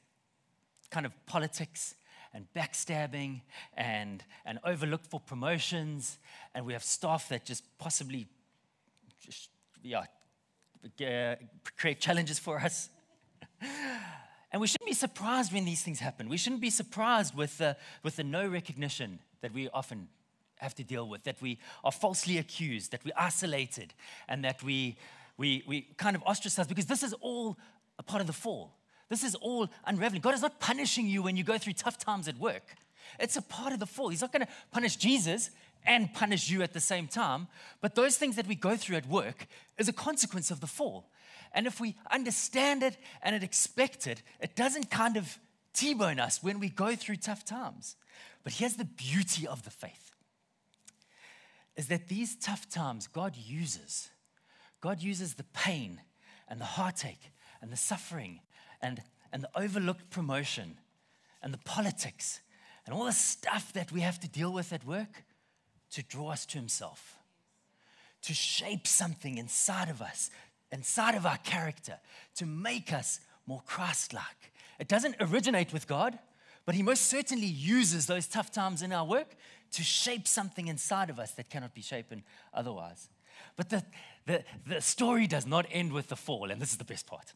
kind 0.90 1.06
of 1.06 1.12
politics 1.28 1.94
and 2.34 2.48
backstabbing 2.56 3.42
and, 3.78 4.24
and 4.46 4.58
overlooked 4.64 5.06
for 5.06 5.20
promotions, 5.20 6.18
and 6.56 6.66
we 6.66 6.74
have 6.74 6.84
staff 6.84 7.30
that 7.30 7.46
just 7.46 7.64
possibly 7.78 8.26
just 9.22 9.52
yeah, 9.84 10.06
uh, 11.02 11.36
create 11.78 12.00
challenges 12.00 12.40
for 12.40 12.60
us. 12.60 12.90
and 14.52 14.62
we 14.62 14.68
shouldn't 14.68 14.90
be 14.90 14.96
surprised 14.96 15.54
when 15.54 15.66
these 15.66 15.82
things 15.82 16.00
happen. 16.00 16.30
We 16.30 16.38
shouldn't 16.38 16.62
be 16.62 16.70
surprised 16.70 17.36
with 17.36 17.58
the, 17.58 17.78
with 18.04 18.16
the 18.16 18.24
no 18.24 18.48
recognition 18.48 19.20
that 19.42 19.54
we 19.54 19.70
often 19.70 20.08
have 20.58 20.76
to 20.76 20.84
deal 20.84 21.08
with, 21.08 21.24
that 21.24 21.42
we 21.42 21.60
are 21.84 21.92
falsely 21.92 22.38
accused, 22.38 22.92
that 22.92 23.04
we're 23.04 23.12
isolated, 23.18 23.94
and 24.28 24.44
that 24.44 24.64
we, 24.64 24.98
we, 25.38 25.64
we 25.68 25.82
kind 25.98 26.16
of 26.16 26.24
ostracize, 26.24 26.68
because 26.68 26.86
this 26.86 27.04
is 27.04 27.14
all 27.22 27.58
a 28.00 28.04
part 28.04 28.22
of 28.22 28.28
the 28.28 28.34
fall. 28.34 28.74
This 29.10 29.24
is 29.24 29.36
all 29.36 29.70
unraveling. 29.86 30.22
God 30.22 30.34
is 30.34 30.42
not 30.42 30.60
punishing 30.60 31.08
you 31.08 31.22
when 31.22 31.36
you 31.36 31.44
go 31.44 31.58
through 31.58 31.74
tough 31.74 31.98
times 31.98 32.28
at 32.28 32.38
work. 32.38 32.76
It's 33.20 33.38
a 33.38 33.42
part 33.42 33.72
of 33.74 33.80
the 33.80 33.86
fall. 33.86 34.10
He's 34.10 34.22
not 34.22 34.32
going 34.32 34.46
to 34.46 34.52
punish 34.72 34.96
Jesus 34.96 35.52
and 35.86 36.14
punish 36.14 36.50
you 36.50 36.62
at 36.62 36.74
the 36.74 36.80
same 36.80 37.08
time. 37.08 37.48
But 37.82 37.96
those 37.96 38.18
things 38.18 38.36
that 38.36 38.48
we 38.48 38.56
go 38.56 38.76
through 38.76 38.98
at 38.98 39.08
work 39.08 39.48
is 39.78 39.88
a 39.88 39.94
consequence 39.94 40.52
of 40.52 40.60
the 40.60 40.68
fall. 40.68 41.10
And 41.54 41.68
if 41.68 41.80
we 41.80 41.96
understand 42.12 42.84
it 42.84 42.98
and 43.22 43.42
expect 43.42 44.08
it, 44.08 44.22
it 44.42 44.56
doesn't 44.56 44.90
kind 44.90 45.18
of 45.18 45.40
T 45.74 45.94
bone 45.94 46.20
us 46.20 46.42
when 46.42 46.60
we 46.60 46.70
go 46.70 46.96
through 46.96 47.18
tough 47.18 47.44
times. 47.44 47.96
But 48.44 48.54
here's 48.54 48.76
the 48.76 48.86
beauty 48.86 49.48
of 49.48 49.64
the 49.64 49.72
faith 49.72 50.12
is 51.76 51.88
that 51.88 52.08
these 52.08 52.36
tough 52.38 52.70
times 52.70 53.08
God 53.08 53.36
uses. 53.36 54.10
God 54.80 55.02
uses 55.02 55.34
the 55.34 55.44
pain 55.44 56.00
and 56.48 56.62
the 56.62 56.66
heartache 56.66 57.32
and 57.62 57.72
the 57.72 57.78
suffering 57.78 58.40
and, 58.82 59.02
and 59.34 59.44
the 59.44 59.50
overlooked 59.56 60.10
promotion 60.10 60.78
and 61.42 61.54
the 61.54 61.60
politics 61.60 62.40
and 62.86 62.94
all 62.94 63.06
the 63.06 63.12
stuff 63.12 63.74
that 63.74 63.92
we 63.92 64.02
have 64.02 64.20
to 64.20 64.28
deal 64.28 64.54
with 64.54 64.72
at 64.72 64.86
work 64.86 65.24
to 65.92 66.04
draw 66.04 66.32
us 66.32 66.46
to 66.48 66.58
Himself, 66.58 67.18
to 68.24 68.34
shape 68.34 68.88
something 68.88 69.38
inside 69.38 69.90
of 69.90 70.02
us, 70.02 70.30
inside 70.72 71.16
of 71.16 71.26
our 71.26 71.38
character, 71.38 72.00
to 72.36 72.46
make 72.46 72.92
us 72.92 73.20
more 73.46 73.62
Christ 73.66 74.14
like. 74.14 74.52
It 74.80 74.88
doesn't 74.88 75.16
originate 75.20 75.72
with 75.72 75.88
God, 75.88 76.18
but 76.66 76.76
He 76.76 76.84
most 76.84 77.08
certainly 77.08 77.48
uses 77.48 78.08
those 78.08 78.28
tough 78.28 78.52
times 78.52 78.82
in 78.82 78.92
our 78.92 79.06
work 79.06 79.36
to 79.72 79.84
shape 79.84 80.28
something 80.28 80.68
inside 80.68 81.10
of 81.10 81.20
us 81.20 81.32
that 81.32 81.50
cannot 81.50 81.74
be 81.74 81.82
shapen 81.82 82.24
otherwise. 82.54 83.10
But 83.56 83.70
the, 83.70 83.84
the, 84.26 84.44
the 84.66 84.82
story 84.82 85.28
does 85.28 85.46
not 85.46 85.66
end 85.72 85.92
with 85.94 86.08
the 86.08 86.16
fall, 86.16 86.52
and 86.52 86.62
this 86.62 86.72
is 86.72 86.78
the 86.78 86.86
best 86.86 87.08
part. 87.08 87.34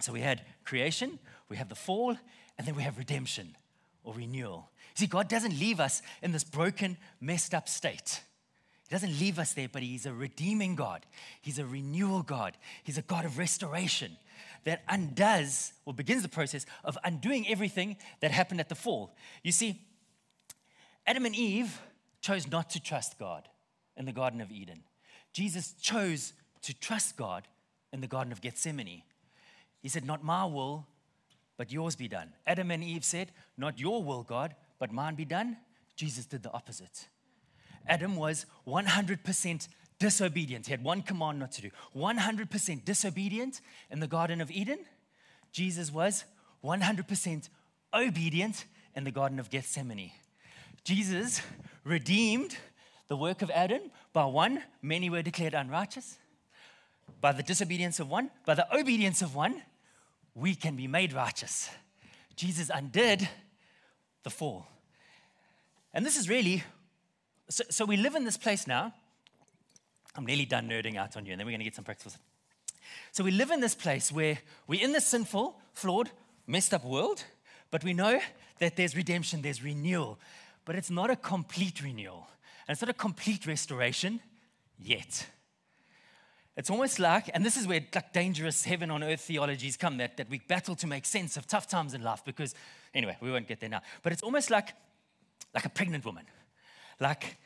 So 0.00 0.12
we 0.12 0.20
had 0.20 0.42
creation, 0.64 1.18
we 1.48 1.56
have 1.56 1.68
the 1.68 1.74
fall, 1.74 2.16
and 2.58 2.66
then 2.66 2.74
we 2.74 2.82
have 2.82 2.98
redemption 2.98 3.56
or 4.04 4.14
renewal. 4.14 4.70
See, 4.96 5.06
God 5.06 5.28
doesn't 5.28 5.58
leave 5.58 5.78
us 5.78 6.00
in 6.22 6.32
this 6.32 6.42
broken, 6.42 6.96
messed 7.20 7.52
up 7.52 7.68
state. 7.68 8.22
He 8.88 8.94
doesn't 8.94 9.18
leave 9.18 9.38
us 9.38 9.52
there, 9.52 9.68
but 9.70 9.82
He's 9.82 10.06
a 10.06 10.12
redeeming 10.12 10.74
God. 10.74 11.04
He's 11.42 11.58
a 11.58 11.66
renewal 11.66 12.22
God. 12.22 12.56
He's 12.82 12.96
a 12.96 13.02
God 13.02 13.26
of 13.26 13.36
restoration 13.36 14.16
that 14.64 14.82
undoes 14.88 15.72
or 15.84 15.92
begins 15.92 16.22
the 16.22 16.30
process 16.30 16.64
of 16.82 16.96
undoing 17.04 17.46
everything 17.46 17.98
that 18.20 18.30
happened 18.30 18.58
at 18.58 18.70
the 18.70 18.74
fall. 18.74 19.14
You 19.42 19.52
see, 19.52 19.82
Adam 21.06 21.26
and 21.26 21.36
Eve 21.36 21.78
chose 22.22 22.50
not 22.50 22.70
to 22.70 22.80
trust 22.80 23.18
God 23.18 23.48
in 23.98 24.06
the 24.06 24.12
Garden 24.12 24.40
of 24.40 24.50
Eden. 24.50 24.82
Jesus 25.34 25.72
chose 25.80 26.32
to 26.62 26.72
trust 26.74 27.18
God 27.18 27.46
in 27.92 28.00
the 28.00 28.06
Garden 28.06 28.32
of 28.32 28.40
Gethsemane. 28.40 29.02
He 29.82 29.90
said, 29.90 30.06
Not 30.06 30.24
my 30.24 30.46
will, 30.46 30.86
but 31.58 31.70
yours 31.70 31.96
be 31.96 32.08
done. 32.08 32.32
Adam 32.46 32.70
and 32.70 32.82
Eve 32.82 33.04
said, 33.04 33.30
Not 33.58 33.78
your 33.78 34.02
will, 34.02 34.22
God, 34.22 34.54
but 34.78 34.92
mine 34.92 35.14
be 35.14 35.24
done. 35.24 35.56
Jesus 35.96 36.26
did 36.26 36.42
the 36.42 36.52
opposite. 36.52 37.08
Adam 37.88 38.16
was 38.16 38.46
100% 38.66 39.68
disobedient. 39.98 40.66
He 40.66 40.72
had 40.72 40.84
one 40.84 41.02
command 41.02 41.38
not 41.38 41.52
to 41.52 41.62
do. 41.62 41.70
100% 41.96 42.84
disobedient 42.84 43.60
in 43.90 44.00
the 44.00 44.06
Garden 44.06 44.40
of 44.40 44.50
Eden. 44.50 44.78
Jesus 45.52 45.92
was 45.92 46.24
100% 46.64 47.48
obedient 47.94 48.66
in 48.94 49.04
the 49.04 49.10
Garden 49.10 49.38
of 49.38 49.50
Gethsemane. 49.50 50.12
Jesus 50.84 51.40
redeemed 51.84 52.56
the 53.08 53.16
work 53.16 53.42
of 53.42 53.50
Adam. 53.50 53.82
By 54.12 54.24
one, 54.24 54.62
many 54.82 55.08
were 55.08 55.22
declared 55.22 55.54
unrighteous. 55.54 56.18
By 57.20 57.32
the 57.32 57.42
disobedience 57.42 58.00
of 58.00 58.10
one, 58.10 58.30
by 58.44 58.54
the 58.54 58.76
obedience 58.76 59.22
of 59.22 59.34
one, 59.34 59.62
we 60.34 60.54
can 60.54 60.76
be 60.76 60.86
made 60.86 61.12
righteous. 61.12 61.70
Jesus 62.34 62.70
undid 62.72 63.28
the 64.26 64.30
fall. 64.30 64.66
And 65.94 66.04
this 66.04 66.16
is 66.16 66.28
really, 66.28 66.64
so, 67.48 67.62
so 67.70 67.84
we 67.84 67.96
live 67.96 68.16
in 68.16 68.24
this 68.24 68.36
place 68.36 68.66
now. 68.66 68.92
I'm 70.16 70.26
nearly 70.26 70.46
done 70.46 70.68
nerding 70.68 70.96
out 70.96 71.16
on 71.16 71.24
you, 71.24 71.30
and 71.30 71.38
then 71.38 71.46
we're 71.46 71.52
going 71.52 71.60
to 71.60 71.64
get 71.64 71.76
some 71.76 71.84
practice. 71.84 72.18
So 73.12 73.22
we 73.22 73.30
live 73.30 73.52
in 73.52 73.60
this 73.60 73.76
place 73.76 74.10
where 74.10 74.40
we're 74.66 74.82
in 74.82 74.90
this 74.90 75.06
sinful, 75.06 75.54
flawed, 75.74 76.10
messed 76.44 76.74
up 76.74 76.84
world, 76.84 77.22
but 77.70 77.84
we 77.84 77.94
know 77.94 78.18
that 78.58 78.74
there's 78.74 78.96
redemption, 78.96 79.42
there's 79.42 79.62
renewal, 79.62 80.18
but 80.64 80.74
it's 80.74 80.90
not 80.90 81.08
a 81.08 81.14
complete 81.14 81.80
renewal. 81.80 82.26
And 82.66 82.74
it's 82.74 82.82
not 82.82 82.90
a 82.90 82.94
complete 82.94 83.46
restoration 83.46 84.18
yet. 84.76 85.24
It's 86.56 86.70
almost 86.70 86.98
like, 86.98 87.30
and 87.32 87.44
this 87.44 87.56
is 87.56 87.68
where 87.68 87.80
like 87.94 88.12
dangerous 88.12 88.64
heaven 88.64 88.90
on 88.90 89.04
earth 89.04 89.20
theologies 89.20 89.76
come, 89.76 89.98
that, 89.98 90.16
that 90.16 90.28
we 90.28 90.40
battle 90.40 90.74
to 90.76 90.86
make 90.88 91.04
sense 91.04 91.36
of 91.36 91.46
tough 91.46 91.68
times 91.68 91.94
in 91.94 92.02
life 92.02 92.24
because, 92.24 92.56
anyway, 92.96 93.16
we 93.20 93.30
won't 93.30 93.46
get 93.46 93.60
there 93.60 93.68
now. 93.68 93.82
But 94.02 94.12
it's 94.12 94.22
almost 94.22 94.50
like, 94.50 94.74
like 95.54 95.64
a 95.64 95.68
pregnant 95.68 96.04
woman. 96.04 96.24
Like, 96.98 97.36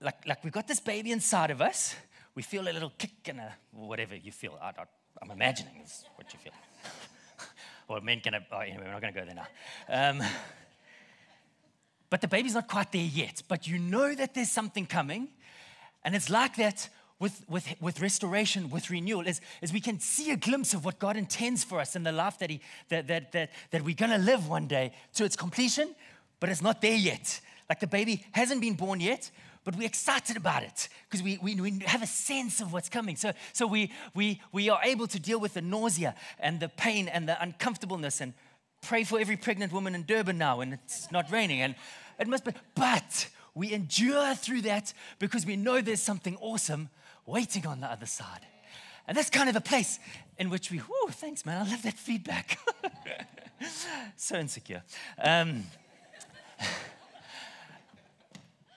like, 0.00 0.26
like 0.26 0.44
we've 0.44 0.52
got 0.52 0.68
this 0.68 0.80
baby 0.80 1.10
inside 1.10 1.50
of 1.50 1.60
us. 1.60 1.96
We 2.34 2.42
feel 2.42 2.68
a 2.68 2.70
little 2.70 2.92
kick 2.98 3.28
and 3.28 3.40
a, 3.40 3.54
whatever 3.72 4.14
you 4.14 4.30
feel. 4.30 4.58
I, 4.62 4.72
am 5.22 5.30
imagining 5.30 5.80
is 5.82 6.04
what 6.16 6.32
you 6.32 6.38
feel. 6.38 6.52
or 7.88 8.00
men 8.02 8.20
can, 8.20 8.34
oh, 8.34 8.58
anyway, 8.58 8.82
we're 8.84 8.92
not 8.92 9.00
going 9.00 9.14
to 9.14 9.20
go 9.20 9.26
there 9.26 9.34
now. 9.34 10.10
Um, 10.10 10.22
but 12.10 12.20
the 12.20 12.28
baby's 12.28 12.54
not 12.54 12.68
quite 12.68 12.92
there 12.92 13.02
yet. 13.02 13.42
But 13.48 13.66
you 13.66 13.78
know 13.78 14.14
that 14.14 14.34
there's 14.34 14.52
something 14.52 14.86
coming. 14.86 15.28
And 16.04 16.14
it's 16.14 16.30
like 16.30 16.56
that 16.56 16.88
with, 17.18 17.44
with, 17.48 17.66
with 17.80 18.00
restoration, 18.00 18.68
with 18.68 18.90
renewal, 18.90 19.26
is, 19.26 19.40
is 19.62 19.72
we 19.72 19.80
can 19.80 19.98
see 20.00 20.32
a 20.32 20.36
glimpse 20.36 20.74
of 20.74 20.84
what 20.84 20.98
God 20.98 21.16
intends 21.16 21.64
for 21.64 21.80
us 21.80 21.96
in 21.96 22.02
the 22.02 22.12
life 22.12 22.38
that, 22.40 22.50
he, 22.50 22.60
that, 22.88 23.06
that, 23.08 23.32
that, 23.32 23.50
that 23.70 23.82
we're 23.82 23.94
to 23.94 24.18
live 24.18 24.48
one 24.48 24.66
day 24.66 24.92
to 25.14 25.24
its 25.24 25.36
completion, 25.36 25.94
but 26.40 26.50
it's 26.50 26.62
not 26.62 26.82
there 26.82 26.94
yet. 26.94 27.40
Like 27.68 27.80
the 27.80 27.86
baby 27.86 28.24
hasn't 28.32 28.60
been 28.60 28.74
born 28.74 29.00
yet, 29.00 29.30
but 29.64 29.74
we're 29.76 29.86
excited 29.86 30.36
about 30.36 30.62
it 30.62 30.88
because 31.08 31.22
we, 31.22 31.38
we, 31.38 31.54
we 31.60 31.80
have 31.86 32.02
a 32.02 32.06
sense 32.06 32.60
of 32.60 32.72
what's 32.72 32.88
coming. 32.88 33.16
So, 33.16 33.32
so 33.52 33.66
we, 33.66 33.90
we, 34.14 34.40
we 34.52 34.68
are 34.68 34.80
able 34.84 35.06
to 35.08 35.18
deal 35.18 35.40
with 35.40 35.54
the 35.54 35.62
nausea 35.62 36.14
and 36.38 36.60
the 36.60 36.68
pain 36.68 37.08
and 37.08 37.28
the 37.28 37.40
uncomfortableness 37.42 38.20
and 38.20 38.34
pray 38.82 39.04
for 39.04 39.18
every 39.18 39.36
pregnant 39.36 39.72
woman 39.72 39.94
in 39.94 40.02
Durban 40.04 40.36
now 40.38 40.60
and 40.60 40.74
it's 40.74 41.10
not 41.10 41.30
raining. 41.32 41.62
And 41.62 41.74
it 42.20 42.28
must 42.28 42.44
be, 42.44 42.52
but 42.74 43.28
we 43.54 43.72
endure 43.72 44.34
through 44.34 44.62
that 44.62 44.92
because 45.18 45.46
we 45.46 45.56
know 45.56 45.80
there's 45.80 46.02
something 46.02 46.36
awesome 46.42 46.90
waiting 47.26 47.66
on 47.66 47.80
the 47.80 47.86
other 47.86 48.06
side. 48.06 48.46
And 49.08 49.16
that's 49.16 49.30
kind 49.30 49.48
of 49.48 49.54
the 49.54 49.60
place 49.60 49.98
in 50.38 50.50
which 50.50 50.70
we, 50.70 50.78
whoo, 50.78 51.10
thanks, 51.10 51.46
man. 51.46 51.66
I 51.66 51.70
love 51.70 51.82
that 51.82 51.94
feedback. 51.94 52.58
so 54.16 54.36
insecure. 54.36 54.82
Um, 55.22 55.64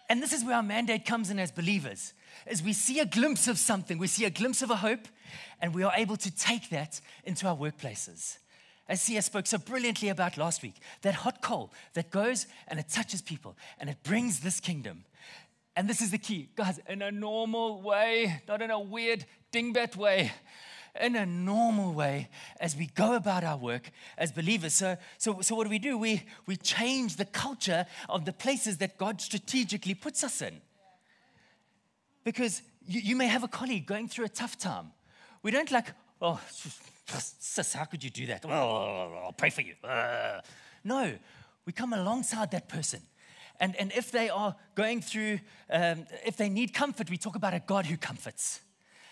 and 0.09 0.21
this 0.21 0.33
is 0.33 0.43
where 0.43 0.55
our 0.55 0.63
mandate 0.63 1.05
comes 1.05 1.29
in 1.29 1.39
as 1.39 1.51
believers. 1.51 2.13
As 2.45 2.61
we 2.61 2.73
see 2.73 2.99
a 2.99 3.05
glimpse 3.05 3.47
of 3.47 3.57
something, 3.57 3.97
we 3.97 4.07
see 4.07 4.25
a 4.25 4.29
glimpse 4.29 4.61
of 4.61 4.69
a 4.69 4.75
hope, 4.75 5.07
and 5.61 5.73
we 5.73 5.83
are 5.83 5.93
able 5.95 6.17
to 6.17 6.31
take 6.31 6.69
that 6.69 7.01
into 7.25 7.47
our 7.47 7.55
workplaces 7.55 8.37
as 8.89 9.01
Sia 9.01 9.21
spoke 9.21 9.45
so 9.45 9.59
brilliantly 9.59 10.09
about 10.09 10.35
last 10.35 10.63
week, 10.63 10.73
that 11.03 11.13
hot 11.13 11.41
coal 11.41 11.71
that 11.93 12.09
goes 12.09 12.47
and 12.67 12.79
it 12.79 12.89
touches 12.89 13.21
people 13.21 13.55
and 13.79 13.89
it 13.89 14.03
brings 14.03 14.39
this 14.39 14.59
kingdom. 14.59 15.05
And 15.79 15.89
this 15.89 16.01
is 16.01 16.11
the 16.11 16.17
key, 16.17 16.49
guys, 16.57 16.77
in 16.89 17.01
a 17.01 17.09
normal 17.09 17.81
way, 17.81 18.41
not 18.49 18.61
in 18.61 18.69
a 18.69 18.77
weird 18.77 19.25
dingbat 19.53 19.95
way, 19.95 20.33
in 20.99 21.15
a 21.15 21.25
normal 21.25 21.93
way 21.93 22.27
as 22.59 22.75
we 22.75 22.87
go 22.87 23.15
about 23.15 23.45
our 23.45 23.55
work 23.55 23.89
as 24.17 24.33
believers. 24.33 24.73
So, 24.73 24.97
so, 25.17 25.39
so 25.39 25.55
what 25.55 25.63
do 25.63 25.69
we 25.69 25.79
do? 25.79 25.97
We, 25.97 26.23
we 26.45 26.57
change 26.57 27.15
the 27.15 27.23
culture 27.23 27.85
of 28.09 28.25
the 28.25 28.33
places 28.33 28.75
that 28.79 28.97
God 28.97 29.21
strategically 29.21 29.93
puts 29.93 30.21
us 30.21 30.41
in. 30.41 30.59
Because 32.25 32.61
you, 32.85 32.99
you 32.99 33.15
may 33.15 33.27
have 33.27 33.45
a 33.45 33.47
colleague 33.47 33.85
going 33.85 34.09
through 34.09 34.25
a 34.25 34.29
tough 34.29 34.57
time. 34.57 34.91
We 35.43 35.51
don't 35.51 35.71
like, 35.71 35.93
oh, 36.21 36.41
sis, 37.07 37.71
how 37.71 37.85
could 37.85 38.03
you 38.03 38.09
do 38.09 38.25
that? 38.25 38.43
Oh, 38.45 39.21
I'll 39.23 39.31
pray 39.31 39.49
for 39.49 39.61
you. 39.61 39.75
Uh, 39.81 40.41
no, 40.83 41.13
we 41.65 41.71
come 41.71 41.93
alongside 41.93 42.51
that 42.51 42.67
person. 42.67 42.99
And, 43.59 43.75
and 43.75 43.91
if 43.93 44.11
they 44.11 44.29
are 44.29 44.55
going 44.75 45.01
through, 45.01 45.39
um, 45.69 46.05
if 46.25 46.37
they 46.37 46.49
need 46.49 46.73
comfort, 46.73 47.09
we 47.09 47.17
talk 47.17 47.35
about 47.35 47.53
a 47.53 47.59
God 47.59 47.85
who 47.85 47.97
comforts. 47.97 48.61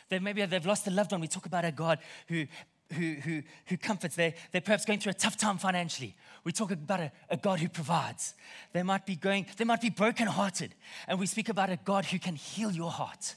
They, 0.10 0.20
maybe 0.20 0.46
they've 0.46 0.66
lost 0.66 0.88
a 0.88 0.92
loved 0.92 1.12
one, 1.12 1.22
we 1.22 1.28
talk 1.28 1.46
about 1.46 1.66
a 1.66 1.72
God 1.72 2.00
who, 2.28 2.46
who, 2.94 3.16
who, 3.16 3.44
who 3.66 3.78
comforts. 3.78 4.16
They, 4.16 4.36
they're 4.52 4.62
perhaps 4.62 4.86
going 4.86 5.00
through 5.00 5.12
a 5.12 5.16
tough 5.16 5.36
time 5.36 5.58
financially. 5.58 6.16
We 6.46 6.54
talk 6.54 6.72
about 6.72 7.02
a, 7.02 7.12
a 7.30 7.38
God 7.38 7.60
who 7.60 7.68
provides. 7.68 8.34
They 8.72 8.84
might 8.84 9.06
be 9.06 9.16
going, 9.16 9.48
they 9.58 9.66
might 9.66 9.82
be 9.82 9.90
brokenhearted. 9.90 10.74
And 11.08 11.20
we 11.20 11.26
speak 11.26 11.50
about 11.50 11.70
a 11.70 11.78
God 11.78 12.06
who 12.06 12.20
can 12.20 12.36
heal 12.36 12.72
your 12.72 12.92
heart. 12.92 13.36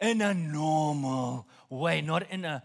in 0.00 0.20
a 0.20 0.34
normal 0.34 1.46
way, 1.68 2.00
not 2.00 2.30
in 2.30 2.44
a 2.44 2.62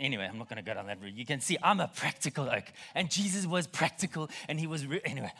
Anyway, 0.00 0.28
I'm 0.28 0.38
not 0.38 0.48
going 0.48 0.56
to 0.56 0.62
go 0.62 0.74
down 0.74 0.88
that 0.88 1.00
route. 1.00 1.14
You 1.14 1.24
can 1.24 1.40
see 1.40 1.56
I'm 1.62 1.78
a 1.78 1.86
practical 1.86 2.50
oak, 2.50 2.64
and 2.96 3.08
Jesus 3.08 3.46
was 3.46 3.68
practical, 3.68 4.28
and 4.48 4.58
he 4.58 4.66
was 4.66 4.84
re- 4.84 5.00
anyway. 5.04 5.30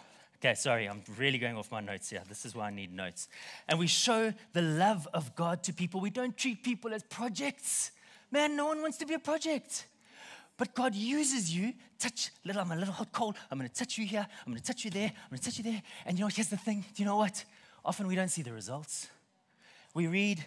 Okay, 0.44 0.54
sorry, 0.56 0.86
I'm 0.86 1.00
really 1.16 1.38
going 1.38 1.56
off 1.56 1.72
my 1.72 1.80
notes 1.80 2.10
here. 2.10 2.20
This 2.28 2.44
is 2.44 2.54
why 2.54 2.66
I 2.66 2.70
need 2.70 2.92
notes. 2.92 3.28
And 3.66 3.78
we 3.78 3.86
show 3.86 4.30
the 4.52 4.60
love 4.60 5.08
of 5.14 5.34
God 5.34 5.62
to 5.62 5.72
people. 5.72 6.02
We 6.02 6.10
don't 6.10 6.36
treat 6.36 6.62
people 6.62 6.92
as 6.92 7.02
projects. 7.02 7.92
Man, 8.30 8.54
no 8.54 8.66
one 8.66 8.82
wants 8.82 8.98
to 8.98 9.06
be 9.06 9.14
a 9.14 9.18
project. 9.18 9.86
But 10.58 10.74
God 10.74 10.94
uses 10.94 11.56
you, 11.56 11.72
touch, 11.98 12.30
little, 12.44 12.60
I'm 12.60 12.70
a 12.72 12.76
little 12.76 12.92
hot 12.92 13.10
cold. 13.10 13.36
I'm 13.50 13.56
going 13.56 13.70
to 13.70 13.74
touch 13.74 13.96
you 13.96 14.04
here. 14.04 14.26
I'm 14.44 14.52
going 14.52 14.60
to 14.60 14.66
touch 14.66 14.84
you 14.84 14.90
there. 14.90 15.06
I'm 15.06 15.30
going 15.30 15.38
to 15.38 15.44
touch 15.46 15.56
you 15.56 15.64
there. 15.64 15.82
And 16.04 16.18
you 16.18 16.24
know, 16.26 16.30
here's 16.30 16.48
the 16.48 16.58
thing. 16.58 16.84
Do 16.94 17.02
you 17.02 17.06
know 17.06 17.16
what? 17.16 17.42
Often 17.82 18.06
we 18.06 18.14
don't 18.14 18.28
see 18.28 18.42
the 18.42 18.52
results. 18.52 19.08
We 19.94 20.08
read, 20.08 20.44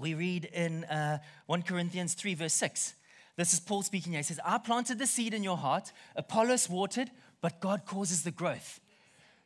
we 0.00 0.14
read 0.14 0.46
in 0.46 0.84
uh, 0.84 1.18
1 1.44 1.60
Corinthians 1.64 2.14
3, 2.14 2.36
verse 2.36 2.54
6. 2.54 2.94
This 3.36 3.52
is 3.52 3.60
Paul 3.60 3.82
speaking 3.82 4.12
here. 4.12 4.20
He 4.20 4.24
says, 4.24 4.40
I 4.42 4.56
planted 4.56 4.98
the 4.98 5.06
seed 5.06 5.34
in 5.34 5.44
your 5.44 5.58
heart, 5.58 5.92
Apollos 6.16 6.70
watered, 6.70 7.10
but 7.42 7.60
God 7.60 7.84
causes 7.84 8.22
the 8.22 8.30
growth. 8.30 8.80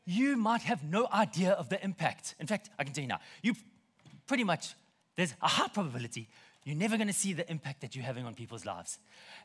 You 0.08 0.36
might 0.36 0.62
have 0.62 0.82
no 0.82 1.06
idea 1.12 1.52
of 1.52 1.68
the 1.68 1.82
impact. 1.84 2.34
In 2.40 2.46
fact, 2.46 2.70
I 2.78 2.84
can 2.84 2.92
tell 2.94 3.02
you 3.02 3.08
now, 3.08 3.20
you 3.42 3.54
pretty 4.26 4.44
much, 4.44 4.74
there's 5.16 5.34
a 5.42 5.48
high 5.48 5.68
probability 5.68 6.28
you're 6.68 6.76
never 6.76 6.98
going 6.98 7.08
to 7.08 7.14
see 7.14 7.32
the 7.32 7.50
impact 7.50 7.80
that 7.80 7.96
you're 7.96 8.04
having 8.04 8.26
on 8.26 8.34
people's 8.34 8.66
lives. 8.66 8.98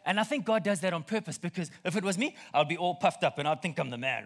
And 0.05 0.19
I 0.19 0.25
think 0.25 0.43
God 0.43 0.61
does 0.61 0.81
that 0.81 0.91
on 0.91 1.03
purpose 1.03 1.37
because 1.37 1.71
if 1.85 1.95
it 1.95 2.03
was 2.03 2.17
me, 2.17 2.35
I'd 2.53 2.67
be 2.67 2.75
all 2.75 2.95
puffed 2.95 3.23
up 3.23 3.37
and 3.37 3.47
I'd 3.47 3.61
think 3.61 3.79
I'm 3.79 3.89
the 3.89 3.97
man. 3.97 4.25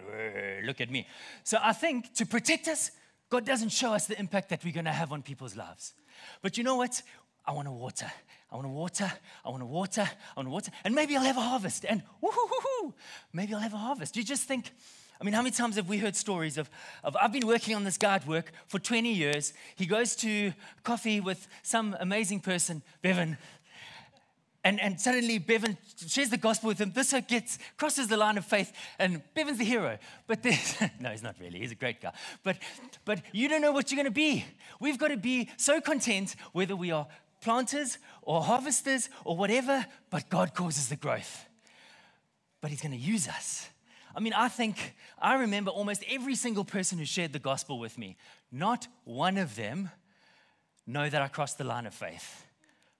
Look 0.65 0.81
at 0.81 0.89
me. 0.89 1.05
So 1.43 1.59
I 1.61 1.73
think 1.73 2.11
to 2.15 2.25
protect 2.25 2.67
us, 2.67 2.89
God 3.29 3.45
doesn't 3.45 3.69
show 3.69 3.93
us 3.93 4.07
the 4.07 4.17
impact 4.17 4.49
that 4.49 4.65
we're 4.65 4.73
going 4.73 4.85
to 4.85 4.91
have 4.91 5.11
on 5.11 5.21
people's 5.21 5.55
lives. 5.55 5.93
But 6.41 6.57
you 6.57 6.63
know 6.63 6.75
what? 6.75 6.99
I 7.45 7.51
want 7.51 7.67
to 7.67 7.71
water. 7.71 8.11
I 8.51 8.55
want 8.55 8.65
to 8.65 8.71
water. 8.71 9.11
I 9.45 9.49
want 9.49 9.61
to 9.61 9.67
water. 9.67 10.09
I 10.09 10.39
want 10.39 10.47
to 10.47 10.51
water. 10.51 10.71
And 10.83 10.95
maybe 10.95 11.15
I'll 11.15 11.23
have 11.23 11.37
a 11.37 11.41
harvest. 11.41 11.85
And 11.87 12.01
woohoo, 12.23 12.93
maybe 13.31 13.53
I'll 13.53 13.59
have 13.59 13.75
a 13.75 13.77
harvest. 13.77 14.17
You 14.17 14.23
just 14.23 14.45
think, 14.45 14.71
I 15.19 15.23
mean, 15.23 15.33
how 15.33 15.41
many 15.41 15.51
times 15.51 15.75
have 15.77 15.89
we 15.89 15.97
heard 15.97 16.15
stories 16.15 16.57
of, 16.57 16.69
of 17.03 17.15
I've 17.19 17.33
been 17.33 17.47
working 17.47 17.75
on 17.75 17.83
this 17.83 17.97
guide 17.97 18.27
work 18.27 18.51
for 18.67 18.79
20 18.79 19.11
years. 19.11 19.53
He 19.75 19.85
goes 19.85 20.15
to 20.17 20.53
coffee 20.83 21.19
with 21.19 21.47
some 21.63 21.95
amazing 21.99 22.41
person, 22.41 22.83
Bevan. 23.01 23.37
And, 24.63 24.81
and 24.81 24.99
suddenly 24.99 25.39
Bevan 25.39 25.77
shares 26.07 26.29
the 26.29 26.37
gospel 26.37 26.67
with 26.67 26.79
him. 26.79 26.91
This 26.93 27.13
gets 27.27 27.57
crosses 27.77 28.09
the 28.09 28.17
line 28.17 28.37
of 28.37 28.45
faith, 28.45 28.73
and 28.99 29.21
Bevan's 29.33 29.59
the 29.59 29.63
hero. 29.63 29.97
But 30.27 30.43
no, 30.99 31.09
he's 31.09 31.23
not 31.23 31.35
really. 31.39 31.59
He's 31.59 31.71
a 31.71 31.75
great 31.75 32.01
guy. 32.01 32.11
But 32.43 32.57
but 33.05 33.21
you 33.31 33.47
don't 33.47 33.61
know 33.61 33.71
what 33.71 33.91
you're 33.91 33.95
going 33.95 34.05
to 34.05 34.11
be. 34.11 34.43
We've 34.81 34.97
got 34.97 35.07
to 35.07 35.17
be 35.17 35.49
so 35.55 35.79
content 35.79 36.35
whether 36.51 36.75
we 36.75 36.91
are 36.91 37.07
planters 37.39 37.97
or 38.21 38.41
harvesters 38.41 39.09
or 39.23 39.37
whatever, 39.37 39.85
but 40.09 40.29
God 40.29 40.53
causes 40.53 40.89
the 40.89 40.97
growth. 40.97 41.45
But 42.59 42.71
He's 42.71 42.81
going 42.81 42.91
to 42.91 42.97
use 42.97 43.27
us. 43.27 43.69
I 44.17 44.19
mean, 44.19 44.33
I 44.33 44.47
think 44.47 44.95
I 45.21 45.35
remember 45.35 45.69
almost 45.69 46.03
every 46.09 46.33
single 46.33 46.65
person 46.65 46.97
who 46.97 47.05
shared 47.05 47.33
the 47.33 47.39
gospel 47.39 47.77
with 47.77 47.99
me. 47.99 48.17
Not 48.51 48.87
one 49.03 49.37
of 49.37 49.55
them 49.55 49.91
know 50.87 51.07
that 51.07 51.21
I 51.21 51.27
crossed 51.27 51.59
the 51.59 51.63
line 51.63 51.85
of 51.85 51.93
faith. 51.93 52.43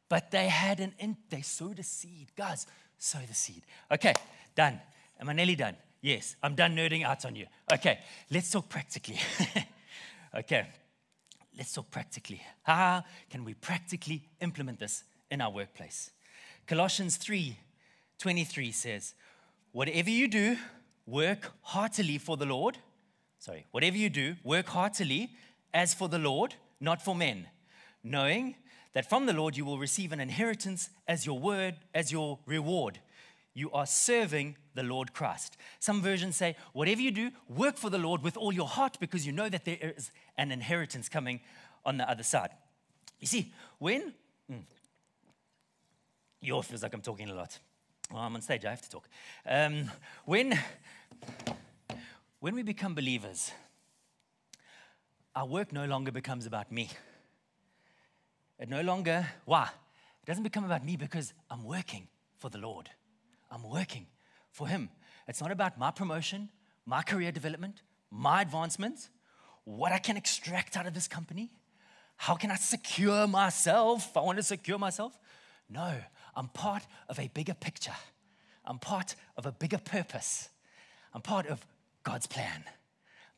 But 0.09 0.29
they 0.29 0.47
had 0.47 0.79
an, 0.79 0.93
in, 0.99 1.17
they 1.31 1.41
sowed 1.41 1.79
a 1.79 1.83
seed. 1.83 2.27
Guys, 2.35 2.67
sow 2.99 3.17
the 3.27 3.33
seed. 3.33 3.63
Okay, 3.91 4.13
done. 4.55 4.79
Am 5.19 5.27
I 5.27 5.33
nearly 5.33 5.55
done? 5.55 5.75
Yes, 6.01 6.35
I'm 6.43 6.53
done 6.53 6.75
nerding 6.75 7.03
out 7.03 7.25
on 7.25 7.35
you. 7.35 7.47
Okay, 7.73 7.97
let's 8.29 8.51
talk 8.51 8.69
practically. 8.69 9.17
okay, 10.35 10.67
let's 11.57 11.73
talk 11.73 11.89
practically. 11.89 12.43
How 12.61 13.03
can 13.27 13.43
we 13.43 13.55
practically 13.55 14.21
implement 14.39 14.79
this 14.79 15.03
in 15.31 15.41
our 15.41 15.49
workplace? 15.49 16.11
Colossians 16.67 17.17
3 17.17 17.57
23 18.19 18.71
says, 18.71 19.15
Whatever 19.71 20.09
you 20.11 20.27
do, 20.27 20.57
work 21.07 21.53
heartily 21.61 22.19
for 22.19 22.37
the 22.37 22.45
Lord. 22.45 22.77
Sorry, 23.39 23.65
whatever 23.71 23.97
you 23.97 24.09
do, 24.09 24.35
work 24.43 24.67
heartily 24.67 25.31
as 25.73 25.93
for 25.93 26.09
the 26.09 26.19
Lord, 26.19 26.55
not 26.79 27.01
for 27.01 27.15
men, 27.15 27.47
knowing 28.03 28.55
that 28.93 29.09
from 29.09 29.25
the 29.25 29.33
Lord 29.33 29.55
you 29.55 29.65
will 29.65 29.79
receive 29.79 30.11
an 30.11 30.19
inheritance 30.19 30.89
as 31.07 31.25
your 31.25 31.39
word, 31.39 31.75
as 31.93 32.11
your 32.11 32.39
reward. 32.45 32.99
You 33.53 33.71
are 33.71 33.87
serving 33.87 34.57
the 34.75 34.83
Lord 34.83 35.13
Christ. 35.13 35.57
Some 35.79 36.01
versions 36.01 36.35
say, 36.35 36.55
whatever 36.73 37.01
you 37.01 37.11
do, 37.11 37.31
work 37.49 37.77
for 37.77 37.89
the 37.89 37.97
Lord 37.97 38.21
with 38.21 38.37
all 38.37 38.53
your 38.53 38.67
heart 38.67 38.97
because 38.99 39.25
you 39.25 39.31
know 39.31 39.49
that 39.49 39.65
there 39.65 39.93
is 39.97 40.11
an 40.37 40.51
inheritance 40.51 41.09
coming 41.09 41.39
on 41.85 41.97
the 41.97 42.07
other 42.09 42.23
side. 42.23 42.49
You 43.19 43.27
see, 43.27 43.53
when, 43.79 44.13
mm, 44.51 44.61
you 46.41 46.61
feels 46.61 46.83
like 46.83 46.93
I'm 46.93 47.01
talking 47.01 47.29
a 47.29 47.33
lot. 47.33 47.57
Well, 48.11 48.21
I'm 48.21 48.35
on 48.35 48.41
stage, 48.41 48.63
I 48.63 48.69
have 48.69 48.81
to 48.81 48.89
talk. 48.89 49.09
Um, 49.45 49.91
when, 50.25 50.57
when 52.39 52.55
we 52.55 52.63
become 52.63 52.95
believers, 52.95 53.51
our 55.35 55.45
work 55.45 55.71
no 55.71 55.85
longer 55.85 56.11
becomes 56.11 56.45
about 56.45 56.71
me. 56.71 56.89
It 58.59 58.69
no 58.69 58.81
longer, 58.81 59.27
why? 59.45 59.69
It 60.23 60.25
doesn't 60.25 60.43
become 60.43 60.63
about 60.63 60.83
me 60.83 60.97
because 60.97 61.33
I'm 61.49 61.63
working 61.63 62.07
for 62.37 62.49
the 62.49 62.57
Lord. 62.57 62.89
I'm 63.51 63.63
working 63.69 64.07
for 64.51 64.67
Him. 64.67 64.89
It's 65.27 65.41
not 65.41 65.51
about 65.51 65.77
my 65.77 65.91
promotion, 65.91 66.49
my 66.85 67.01
career 67.01 67.31
development, 67.31 67.81
my 68.09 68.41
advancement, 68.41 69.09
what 69.63 69.91
I 69.91 69.99
can 69.99 70.17
extract 70.17 70.77
out 70.77 70.87
of 70.87 70.93
this 70.93 71.07
company. 71.07 71.51
How 72.15 72.35
can 72.35 72.49
I 72.49 72.55
secure 72.55 73.27
myself? 73.27 74.15
I 74.15 74.21
want 74.21 74.37
to 74.37 74.43
secure 74.43 74.79
myself. 74.79 75.17
No, 75.69 75.93
I'm 76.35 76.47
part 76.47 76.83
of 77.09 77.19
a 77.19 77.27
bigger 77.27 77.53
picture. 77.53 77.95
I'm 78.65 78.79
part 78.79 79.15
of 79.35 79.45
a 79.45 79.51
bigger 79.51 79.77
purpose. 79.77 80.49
I'm 81.13 81.21
part 81.21 81.47
of 81.47 81.65
God's 82.03 82.27
plan, 82.27 82.63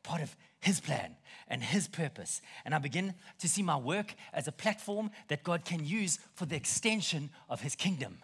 part 0.02 0.22
of 0.22 0.36
His 0.60 0.80
plan 0.80 1.16
and 1.48 1.62
His 1.62 1.88
purpose. 1.88 2.40
And 2.64 2.74
I 2.74 2.78
begin 2.78 3.14
to 3.38 3.48
see 3.48 3.62
my 3.62 3.76
work 3.76 4.14
as 4.32 4.46
a 4.46 4.52
platform 4.52 5.10
that 5.28 5.42
God 5.42 5.64
can 5.64 5.84
use 5.84 6.18
for 6.34 6.46
the 6.46 6.56
extension 6.56 7.30
of 7.48 7.60
His 7.60 7.74
kingdom. 7.74 8.18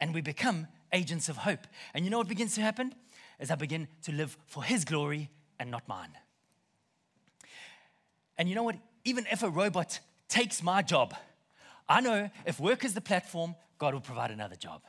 And 0.00 0.14
we 0.14 0.20
become 0.20 0.68
agents 0.92 1.28
of 1.28 1.38
hope. 1.38 1.66
And 1.94 2.04
you 2.04 2.10
know 2.10 2.18
what 2.18 2.28
begins 2.28 2.54
to 2.54 2.60
happen? 2.60 2.94
As 3.38 3.50
I 3.50 3.54
begin 3.54 3.88
to 4.02 4.12
live 4.12 4.36
for 4.46 4.62
His 4.62 4.84
glory 4.84 5.30
and 5.58 5.70
not 5.70 5.86
mine. 5.88 6.12
And 8.38 8.48
you 8.48 8.54
know 8.54 8.62
what? 8.62 8.76
Even 9.04 9.26
if 9.30 9.42
a 9.42 9.50
robot 9.50 10.00
takes 10.28 10.62
my 10.62 10.82
job, 10.82 11.14
I 11.88 12.00
know 12.00 12.30
if 12.46 12.60
work 12.60 12.84
is 12.84 12.94
the 12.94 13.00
platform, 13.00 13.56
God 13.78 13.94
will 13.94 14.00
provide 14.00 14.30
another 14.30 14.56
job. 14.56 14.82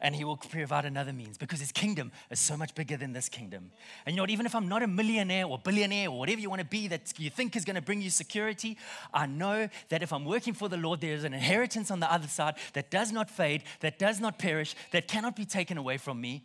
And 0.00 0.14
he 0.14 0.24
will 0.24 0.36
provide 0.36 0.84
another 0.84 1.12
means 1.12 1.38
because 1.38 1.60
his 1.60 1.72
kingdom 1.72 2.12
is 2.30 2.40
so 2.40 2.56
much 2.56 2.74
bigger 2.74 2.96
than 2.96 3.12
this 3.12 3.28
kingdom. 3.28 3.70
And 4.04 4.14
you 4.14 4.16
know 4.16 4.22
what? 4.22 4.30
Even 4.30 4.46
if 4.46 4.54
I'm 4.54 4.68
not 4.68 4.82
a 4.82 4.86
millionaire 4.86 5.46
or 5.46 5.58
billionaire 5.58 6.08
or 6.08 6.18
whatever 6.18 6.40
you 6.40 6.50
want 6.50 6.60
to 6.60 6.66
be 6.66 6.88
that 6.88 7.12
you 7.18 7.30
think 7.30 7.56
is 7.56 7.64
going 7.64 7.76
to 7.76 7.82
bring 7.82 8.00
you 8.00 8.10
security, 8.10 8.76
I 9.12 9.26
know 9.26 9.68
that 9.88 10.02
if 10.02 10.12
I'm 10.12 10.24
working 10.24 10.54
for 10.54 10.68
the 10.68 10.76
Lord, 10.76 11.00
there's 11.00 11.24
an 11.24 11.34
inheritance 11.34 11.90
on 11.90 12.00
the 12.00 12.12
other 12.12 12.28
side 12.28 12.56
that 12.74 12.90
does 12.90 13.12
not 13.12 13.30
fade, 13.30 13.62
that 13.80 13.98
does 13.98 14.20
not 14.20 14.38
perish, 14.38 14.74
that 14.92 15.08
cannot 15.08 15.36
be 15.36 15.44
taken 15.44 15.78
away 15.78 15.98
from 15.98 16.20
me. 16.20 16.44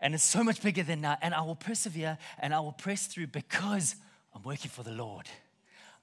And 0.00 0.14
it's 0.14 0.24
so 0.24 0.44
much 0.44 0.62
bigger 0.62 0.82
than 0.82 1.02
that. 1.02 1.18
And 1.22 1.34
I 1.34 1.42
will 1.42 1.56
persevere 1.56 2.18
and 2.38 2.54
I 2.54 2.60
will 2.60 2.72
press 2.72 3.06
through 3.06 3.28
because 3.28 3.96
I'm 4.34 4.42
working 4.42 4.70
for 4.70 4.82
the 4.82 4.92
Lord. 4.92 5.26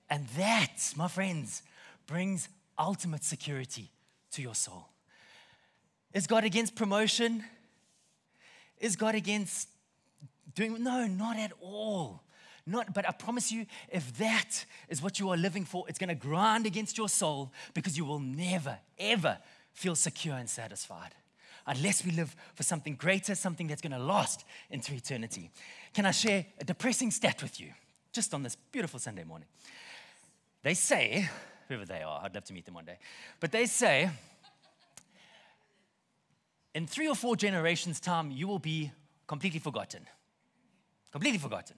And 0.09 0.27
that, 0.37 0.93
my 0.95 1.07
friends, 1.07 1.63
brings 2.07 2.49
ultimate 2.77 3.23
security 3.23 3.91
to 4.31 4.41
your 4.41 4.55
soul. 4.55 4.92
Is 6.13 6.27
God 6.27 6.43
against 6.43 6.75
promotion? 6.75 7.43
Is 8.79 8.95
God 8.95 9.15
against 9.15 9.67
doing 10.55 10.83
no, 10.83 11.07
not 11.07 11.37
at 11.37 11.51
all. 11.61 12.21
Not, 12.65 12.93
but 12.93 13.07
I 13.07 13.11
promise 13.11 13.51
you, 13.51 13.65
if 13.89 14.17
that 14.17 14.65
is 14.87 15.01
what 15.01 15.19
you 15.19 15.29
are 15.31 15.37
living 15.37 15.65
for, 15.65 15.85
it's 15.89 15.99
going 15.99 16.09
to 16.09 16.15
grind 16.15 16.65
against 16.65 16.97
your 16.97 17.09
soul 17.09 17.51
because 17.73 17.97
you 17.97 18.05
will 18.05 18.19
never, 18.19 18.77
ever 18.97 19.37
feel 19.73 19.95
secure 19.95 20.35
and 20.35 20.49
satisfied 20.49 21.13
unless 21.65 22.05
we 22.05 22.11
live 22.11 22.35
for 22.55 22.63
something 22.63 22.95
greater, 22.95 23.35
something 23.35 23.67
that's 23.67 23.81
going 23.81 23.91
to 23.91 23.99
last 23.99 24.45
into 24.69 24.93
eternity. 24.93 25.49
Can 25.93 26.05
I 26.05 26.11
share 26.11 26.45
a 26.59 26.63
depressing 26.63 27.11
stat 27.11 27.41
with 27.41 27.59
you 27.59 27.69
just 28.13 28.33
on 28.33 28.43
this 28.43 28.55
beautiful 28.55 28.99
Sunday 28.99 29.23
morning? 29.23 29.47
They 30.61 30.73
say 30.73 31.29
whoever 31.67 31.85
they 31.85 32.01
are. 32.01 32.21
I'd 32.23 32.33
love 32.33 32.45
to 32.45 32.53
meet 32.53 32.65
them 32.65 32.75
one 32.75 32.85
day. 32.85 32.97
But 33.41 33.51
they 33.51 33.65
say, 33.65 34.09
in 36.73 36.87
three 36.87 37.07
or 37.07 37.15
four 37.15 37.35
generations' 37.35 37.99
time, 37.99 38.31
you 38.31 38.47
will 38.47 38.59
be 38.59 38.91
completely 39.27 39.59
forgotten. 39.59 40.05
Completely 41.11 41.39
forgotten. 41.39 41.77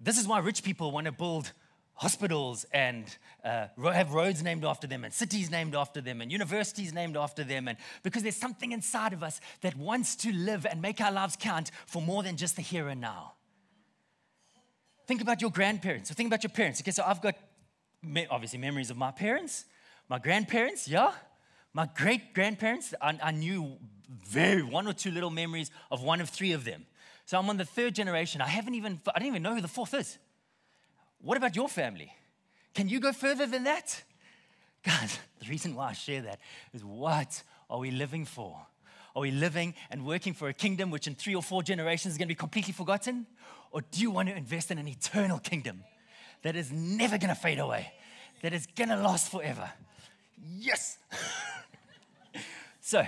This 0.00 0.18
is 0.18 0.26
why 0.26 0.38
rich 0.38 0.62
people 0.62 0.90
want 0.90 1.06
to 1.06 1.12
build 1.12 1.52
hospitals 1.94 2.64
and 2.72 3.04
uh, 3.44 3.66
have 3.92 4.12
roads 4.12 4.40
named 4.40 4.64
after 4.64 4.86
them 4.86 5.02
and 5.04 5.12
cities 5.12 5.50
named 5.50 5.74
after 5.74 6.00
them 6.00 6.20
and 6.20 6.30
universities 6.30 6.92
named 6.92 7.16
after 7.16 7.42
them 7.42 7.66
and 7.66 7.76
because 8.04 8.22
there's 8.22 8.36
something 8.36 8.70
inside 8.70 9.12
of 9.12 9.24
us 9.24 9.40
that 9.62 9.76
wants 9.76 10.14
to 10.14 10.32
live 10.32 10.64
and 10.64 10.80
make 10.80 11.00
our 11.00 11.10
lives 11.10 11.36
count 11.40 11.72
for 11.86 12.00
more 12.00 12.22
than 12.22 12.36
just 12.36 12.54
the 12.54 12.62
here 12.62 12.86
and 12.86 13.00
now 13.00 13.32
think 15.08 15.20
about 15.20 15.40
your 15.40 15.50
grandparents 15.50 16.08
or 16.08 16.14
think 16.14 16.28
about 16.28 16.44
your 16.44 16.50
parents 16.50 16.80
okay 16.80 16.92
so 16.92 17.02
i've 17.04 17.20
got 17.20 17.34
me- 18.02 18.26
obviously 18.30 18.58
memories 18.58 18.90
of 18.90 18.96
my 18.96 19.10
parents, 19.10 19.64
my 20.08 20.18
grandparents, 20.18 20.88
yeah, 20.88 21.12
my 21.72 21.88
great 21.96 22.34
grandparents. 22.34 22.94
I, 23.00 23.18
I 23.22 23.30
knew 23.30 23.76
very 24.08 24.62
one 24.62 24.86
or 24.86 24.92
two 24.92 25.10
little 25.10 25.30
memories 25.30 25.70
of 25.90 26.02
one 26.02 26.20
of 26.20 26.28
three 26.28 26.52
of 26.52 26.64
them. 26.64 26.86
So 27.26 27.38
I'm 27.38 27.48
on 27.50 27.58
the 27.58 27.64
third 27.64 27.94
generation. 27.94 28.40
I 28.40 28.48
haven't 28.48 28.74
even, 28.74 29.00
I 29.14 29.18
don't 29.18 29.28
even 29.28 29.42
know 29.42 29.54
who 29.54 29.60
the 29.60 29.68
fourth 29.68 29.92
is. 29.94 30.18
What 31.20 31.36
about 31.36 31.56
your 31.56 31.68
family? 31.68 32.12
Can 32.74 32.88
you 32.88 33.00
go 33.00 33.12
further 33.12 33.46
than 33.46 33.64
that? 33.64 34.02
God, 34.84 35.10
the 35.40 35.48
reason 35.48 35.74
why 35.74 35.90
I 35.90 35.92
share 35.92 36.22
that 36.22 36.40
is 36.72 36.84
what 36.84 37.42
are 37.68 37.78
we 37.78 37.90
living 37.90 38.24
for? 38.24 38.56
Are 39.14 39.22
we 39.22 39.30
living 39.30 39.74
and 39.90 40.06
working 40.06 40.32
for 40.32 40.48
a 40.48 40.54
kingdom 40.54 40.90
which 40.90 41.06
in 41.06 41.14
three 41.14 41.34
or 41.34 41.42
four 41.42 41.62
generations 41.62 42.14
is 42.14 42.18
going 42.18 42.28
to 42.28 42.34
be 42.34 42.38
completely 42.38 42.72
forgotten? 42.72 43.26
Or 43.72 43.82
do 43.82 44.00
you 44.00 44.10
want 44.10 44.28
to 44.28 44.36
invest 44.36 44.70
in 44.70 44.78
an 44.78 44.88
eternal 44.88 45.38
kingdom 45.38 45.84
that 46.42 46.56
is 46.56 46.70
never 46.70 47.18
going 47.18 47.34
to 47.34 47.40
fade 47.40 47.58
away, 47.58 47.92
that 48.42 48.52
is 48.52 48.66
going 48.76 48.88
to 48.90 48.96
last 48.96 49.30
forever? 49.30 49.70
Yes! 50.42 50.98
so, 52.80 53.06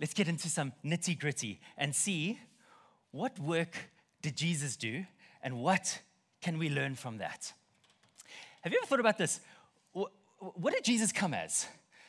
let's 0.00 0.14
get 0.14 0.28
into 0.28 0.48
some 0.48 0.72
nitty 0.84 1.18
gritty 1.18 1.60
and 1.76 1.94
see 1.94 2.38
what 3.10 3.38
work 3.38 3.76
did 4.22 4.36
Jesus 4.36 4.76
do 4.76 5.04
and 5.42 5.60
what 5.60 6.00
can 6.40 6.58
we 6.58 6.70
learn 6.70 6.94
from 6.94 7.18
that? 7.18 7.52
Have 8.62 8.72
you 8.72 8.78
ever 8.80 8.86
thought 8.86 9.00
about 9.00 9.18
this? 9.18 9.40
What 9.92 10.74
did 10.74 10.84
Jesus 10.84 11.12
come 11.12 11.34
as? 11.34 11.66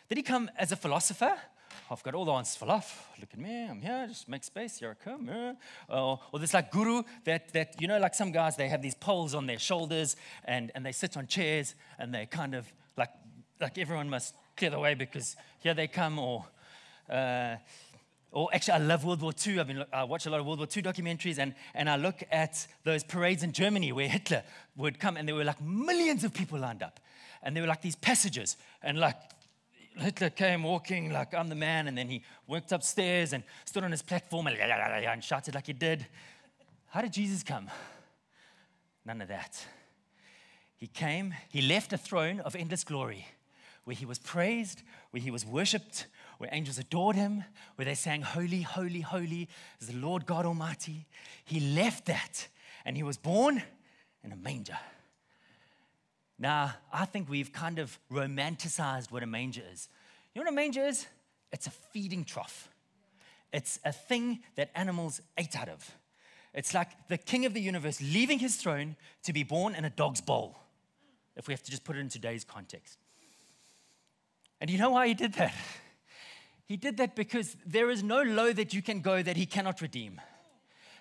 Did 0.08 0.18
he 0.18 0.24
come 0.24 0.50
as 0.58 0.72
a 0.72 0.76
philosopher? 0.76 1.36
I've 1.92 2.04
got 2.04 2.14
all 2.14 2.26
the 2.26 2.32
answers 2.32 2.56
for 2.56 2.68
life. 2.68 3.08
Look 3.20 3.30
at 3.34 3.40
me, 3.40 3.68
I'm 3.68 3.82
here, 3.82 4.06
just 4.08 4.30
make 4.30 4.44
space, 4.44 4.78
here 4.78 4.96
I 5.00 5.04
come. 5.04 5.56
Or, 5.88 6.20
or 6.32 6.40
this 6.40 6.54
like 6.54 6.72
guru 6.72 7.04
that, 7.24 7.52
that, 7.54 7.82
you 7.82 7.88
know, 7.88 7.98
like 7.98 8.14
some 8.14 8.32
guys, 8.32 8.56
they 8.56 8.70
have 8.70 8.82
these 8.82 8.94
poles 8.94 9.34
on 9.34 9.48
their 9.48 9.58
shoulders 9.58 10.16
and, 10.46 10.72
and 10.76 10.86
they 10.86 10.92
sit 10.92 11.18
on 11.18 11.26
chairs 11.26 11.76
and 11.98 12.14
they 12.14 12.28
kind 12.28 12.54
of 12.54 12.72
like, 13.60 13.78
everyone 13.78 14.10
must 14.10 14.36
clear 14.56 14.70
the 14.70 14.80
way 14.80 14.94
because 14.94 15.36
here 15.60 15.74
they 15.74 15.88
come. 15.88 16.18
Or, 16.20 16.46
uh, 17.10 17.56
or 18.32 18.50
actually, 18.54 18.74
I 18.74 18.78
love 18.78 19.04
World 19.04 19.22
War 19.22 19.34
II. 19.46 19.60
I've 19.60 19.68
been, 19.68 19.86
I 19.92 20.04
watch 20.04 20.26
a 20.26 20.30
lot 20.30 20.40
of 20.40 20.46
World 20.46 20.60
War 20.60 20.68
II 20.74 20.84
documentaries, 20.84 21.40
and, 21.40 21.56
and 21.74 21.90
I 21.90 21.96
look 21.96 22.24
at 22.32 22.68
those 22.84 23.04
parades 23.04 23.44
in 23.44 23.52
Germany 23.52 23.92
where 23.92 24.08
Hitler 24.08 24.44
would 24.78 25.00
come, 25.00 25.18
and 25.18 25.28
there 25.28 25.36
were 25.36 25.44
like 25.44 25.62
millions 25.62 26.24
of 26.24 26.34
people 26.34 26.60
lined 26.60 26.84
up. 26.84 27.00
And 27.42 27.56
there 27.56 27.64
were 27.64 27.70
like 27.70 27.82
these 27.82 27.96
passages, 27.96 28.58
and 28.84 29.00
like 29.00 29.16
Hitler 29.98 30.30
came 30.30 30.64
walking 30.64 31.12
like 31.12 31.34
I'm 31.34 31.48
the 31.48 31.56
man, 31.56 31.88
and 31.88 31.98
then 31.98 32.08
he 32.08 32.24
walked 32.48 32.72
upstairs 32.72 33.34
and 33.34 33.44
stood 33.66 33.84
on 33.84 33.92
his 33.92 34.02
platform 34.02 34.48
and, 34.48 34.58
and 34.60 35.24
shouted 35.24 35.56
like 35.56 35.68
he 35.68 35.74
did. 35.74 36.06
How 36.90 37.02
did 37.02 37.14
Jesus 37.14 37.44
come? 37.44 37.70
None 39.06 39.22
of 39.22 39.28
that. 39.30 39.66
He 40.78 40.88
came, 40.88 41.34
he 41.50 41.62
left 41.62 41.94
a 41.94 41.98
throne 41.98 42.40
of 42.42 42.56
endless 42.56 42.84
glory 42.84 43.26
where 43.90 43.96
he 43.96 44.06
was 44.06 44.20
praised, 44.20 44.84
where 45.10 45.20
he 45.20 45.32
was 45.32 45.44
worshiped, 45.44 46.06
where 46.38 46.48
angels 46.54 46.78
adored 46.78 47.16
him, 47.16 47.44
where 47.74 47.86
they 47.86 47.96
sang, 47.96 48.22
Holy, 48.22 48.62
holy, 48.62 49.02
holy 49.02 49.50
is 49.82 49.88
the 49.88 49.98
Lord 49.98 50.28
God 50.28 50.46
Almighty. 50.46 51.08
He 51.44 51.60
left 51.60 52.06
that 52.06 52.50
and 52.86 52.96
he 52.96 53.02
was 53.02 53.18
born 53.18 53.64
in 54.24 54.32
a 54.32 54.36
manger. 54.36 54.78
Now, 56.38 56.76
I 56.94 57.06
think 57.06 57.32
we've 57.32 57.52
kind 57.52 57.80
of 57.80 57.98
romanticized 58.12 59.12
what 59.12 59.24
a 59.24 59.26
manger 59.26 59.64
is. 59.74 59.90
You 60.36 60.42
know 60.42 60.46
what 60.46 60.54
a 60.54 60.56
manger 60.56 60.86
is? 60.86 61.08
It's 61.52 61.66
a 61.66 61.72
feeding 61.72 62.26
trough, 62.26 62.70
it's 63.52 63.80
a 63.84 63.92
thing 63.92 64.42
that 64.54 64.70
animals 64.76 65.20
ate 65.36 65.56
out 65.56 65.68
of. 65.68 65.96
It's 66.54 66.76
like 66.76 66.90
the 67.08 67.18
king 67.18 67.48
of 67.48 67.56
the 67.56 67.62
universe 67.62 68.00
leaving 68.00 68.38
his 68.38 68.56
throne 68.56 68.98
to 69.24 69.34
be 69.34 69.42
born 69.42 69.74
in 69.74 69.84
a 69.84 69.90
dog's 69.90 70.22
bowl, 70.22 70.60
if 71.36 71.48
we 71.48 71.56
have 71.56 71.64
to 71.64 71.72
just 71.72 71.84
put 71.84 71.96
it 71.96 72.02
in 72.02 72.10
today's 72.10 72.44
context. 72.44 73.00
And 74.62 74.70
you 74.70 74.78
know 74.78 74.92
why 74.92 75.08
he 75.08 75.14
did 75.14 75.34
that? 75.34 75.54
He 76.66 76.78
did 76.78 76.98
that 76.98 77.16
because 77.16 77.56
there 77.66 77.90
is 77.90 78.04
no 78.04 78.22
low 78.22 78.54
that 78.54 78.74
you 78.74 78.82
can 78.82 79.02
go 79.02 79.24
that 79.24 79.38
he 79.38 79.46
cannot 79.46 79.82
redeem. 79.82 80.22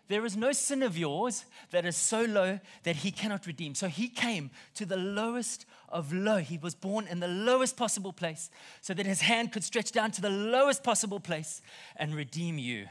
There 0.08 0.24
is 0.24 0.36
no 0.36 0.52
sin 0.52 0.82
of 0.82 0.96
yours 0.96 1.44
that 1.70 1.84
is 1.84 1.94
so 1.94 2.22
low 2.22 2.58
that 2.84 2.96
he 2.96 3.10
cannot 3.10 3.46
redeem. 3.46 3.74
So 3.74 3.88
he 3.88 4.08
came 4.08 4.50
to 4.74 4.86
the 4.86 4.96
lowest 4.96 5.66
of 5.90 6.12
low. 6.12 6.38
He 6.38 6.56
was 6.56 6.74
born 6.74 7.06
in 7.06 7.20
the 7.20 7.28
lowest 7.28 7.76
possible 7.76 8.14
place 8.14 8.50
so 8.80 8.94
that 8.94 9.04
his 9.04 9.20
hand 9.20 9.52
could 9.52 9.62
stretch 9.62 9.92
down 9.92 10.10
to 10.12 10.22
the 10.22 10.30
lowest 10.30 10.82
possible 10.82 11.20
place 11.20 11.60
and 11.96 12.14
redeem 12.14 12.56
you. 12.58 12.86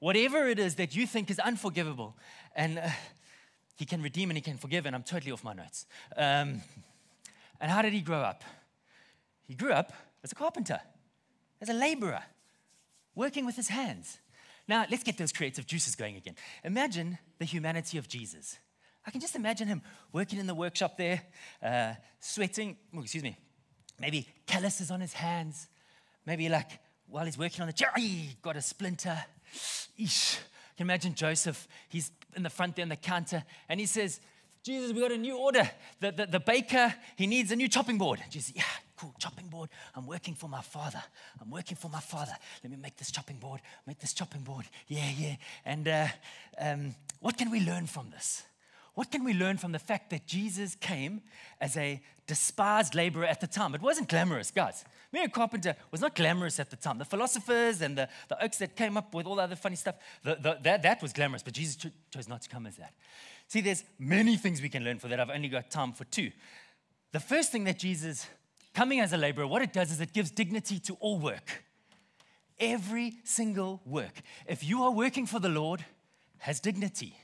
Whatever 0.00 0.48
it 0.48 0.58
is 0.58 0.74
that 0.76 0.96
you 0.96 1.06
think 1.06 1.30
is 1.30 1.38
unforgivable, 1.38 2.16
and 2.56 2.80
uh, 2.80 2.88
he 3.76 3.84
can 3.84 4.02
redeem 4.02 4.30
and 4.30 4.36
he 4.36 4.42
can 4.42 4.58
forgive, 4.58 4.84
and 4.84 4.96
I'm 4.96 5.04
totally 5.04 5.30
off 5.30 5.44
my 5.44 5.52
notes. 5.52 5.86
Um, 6.16 6.62
and 7.60 7.70
how 7.70 7.82
did 7.82 7.92
he 7.92 8.00
grow 8.00 8.18
up? 8.18 8.42
He 9.52 9.56
grew 9.56 9.74
up 9.74 9.92
as 10.24 10.32
a 10.32 10.34
carpenter, 10.34 10.80
as 11.60 11.68
a 11.68 11.74
laborer, 11.74 12.22
working 13.14 13.44
with 13.44 13.54
his 13.54 13.68
hands. 13.68 14.18
Now, 14.66 14.86
let's 14.90 15.02
get 15.02 15.18
those 15.18 15.30
creative 15.30 15.66
juices 15.66 15.94
going 15.94 16.16
again. 16.16 16.36
Imagine 16.64 17.18
the 17.38 17.44
humanity 17.44 17.98
of 17.98 18.08
Jesus. 18.08 18.56
I 19.06 19.10
can 19.10 19.20
just 19.20 19.36
imagine 19.36 19.68
him 19.68 19.82
working 20.10 20.38
in 20.38 20.46
the 20.46 20.54
workshop 20.54 20.96
there, 20.96 21.20
uh, 21.62 21.92
sweating, 22.18 22.78
oh, 22.96 23.02
excuse 23.02 23.22
me, 23.22 23.36
maybe 24.00 24.26
calluses 24.46 24.90
on 24.90 25.02
his 25.02 25.12
hands, 25.12 25.68
maybe 26.24 26.48
like 26.48 26.70
while 27.06 27.26
he's 27.26 27.36
working 27.36 27.60
on 27.60 27.66
the 27.66 27.74
chair, 27.74 27.92
he 27.94 28.30
got 28.40 28.56
a 28.56 28.62
splinter. 28.62 29.22
Eesh. 30.00 30.38
I 30.38 30.76
can 30.78 30.86
imagine 30.86 31.14
Joseph, 31.14 31.68
he's 31.90 32.10
in 32.34 32.42
the 32.42 32.48
front 32.48 32.76
there 32.76 32.84
on 32.84 32.88
the 32.88 32.96
counter, 32.96 33.44
and 33.68 33.78
he 33.78 33.84
says, 33.84 34.18
Jesus, 34.62 34.94
we 34.94 35.02
got 35.02 35.12
a 35.12 35.18
new 35.18 35.36
order. 35.36 35.70
The, 36.00 36.10
the, 36.12 36.24
the 36.24 36.40
baker, 36.40 36.94
he 37.16 37.26
needs 37.26 37.52
a 37.52 37.56
new 37.56 37.68
chopping 37.68 37.98
board. 37.98 38.22
Jesus, 38.30 38.54
yeah, 38.56 38.62
cool, 39.02 39.14
chopping 39.18 39.48
board. 39.48 39.68
I'm 39.96 40.06
working 40.06 40.34
for 40.34 40.48
my 40.48 40.62
father. 40.62 41.02
I'm 41.40 41.50
working 41.50 41.76
for 41.76 41.88
my 41.88 41.98
father. 42.00 42.34
Let 42.62 42.70
me 42.70 42.76
make 42.80 42.96
this 42.96 43.10
chopping 43.10 43.38
board, 43.38 43.60
make 43.84 43.98
this 43.98 44.14
chopping 44.14 44.42
board. 44.42 44.66
Yeah, 44.86 45.10
yeah. 45.18 45.36
And 45.64 45.88
uh, 45.88 46.06
um, 46.60 46.94
what 47.18 47.36
can 47.36 47.50
we 47.50 47.60
learn 47.60 47.86
from 47.86 48.10
this? 48.10 48.44
What 48.94 49.10
can 49.10 49.24
we 49.24 49.32
learn 49.34 49.56
from 49.56 49.72
the 49.72 49.80
fact 49.80 50.10
that 50.10 50.26
Jesus 50.26 50.76
came 50.76 51.22
as 51.60 51.76
a 51.76 52.00
despised 52.28 52.94
laborer 52.94 53.24
at 53.24 53.40
the 53.40 53.46
time? 53.48 53.74
It 53.74 53.82
wasn't 53.82 54.08
glamorous, 54.08 54.52
guys. 54.52 54.84
A 55.12 55.28
carpenter 55.28 55.74
was 55.90 56.00
not 56.00 56.14
glamorous 56.14 56.60
at 56.60 56.70
the 56.70 56.76
time. 56.76 56.98
The 56.98 57.04
philosophers 57.04 57.82
and 57.82 57.98
the, 57.98 58.08
the 58.28 58.42
oaks 58.44 58.58
that 58.58 58.76
came 58.76 58.96
up 58.96 59.12
with 59.14 59.26
all 59.26 59.36
the 59.36 59.42
other 59.42 59.56
funny 59.56 59.76
stuff, 59.76 59.96
the, 60.22 60.36
the, 60.36 60.58
that, 60.62 60.82
that 60.82 61.02
was 61.02 61.12
glamorous, 61.12 61.42
but 61.42 61.54
Jesus 61.54 61.76
chose 62.14 62.28
not 62.28 62.42
to 62.42 62.48
come 62.48 62.66
as 62.66 62.76
that. 62.76 62.92
See, 63.48 63.62
there's 63.62 63.82
many 63.98 64.36
things 64.36 64.62
we 64.62 64.68
can 64.68 64.84
learn 64.84 65.00
for 65.00 65.08
that. 65.08 65.18
I've 65.18 65.30
only 65.30 65.48
got 65.48 65.70
time 65.70 65.92
for 65.92 66.04
two. 66.04 66.30
The 67.12 67.20
first 67.20 67.50
thing 67.50 67.64
that 67.64 67.78
Jesus, 67.78 68.26
coming 68.74 69.00
as 69.00 69.12
a 69.12 69.16
laborer, 69.16 69.46
what 69.46 69.62
it 69.62 69.72
does 69.72 69.90
is 69.90 70.00
it 70.00 70.12
gives 70.12 70.30
dignity 70.30 70.78
to 70.80 70.94
all 70.94 71.18
work. 71.18 71.64
Every 72.58 73.14
single 73.24 73.80
work. 73.84 74.22
If 74.46 74.64
you 74.64 74.82
are 74.82 74.90
working 74.90 75.26
for 75.26 75.40
the 75.40 75.48
Lord, 75.48 75.84
has 76.38 76.60
dignity. 76.60 77.16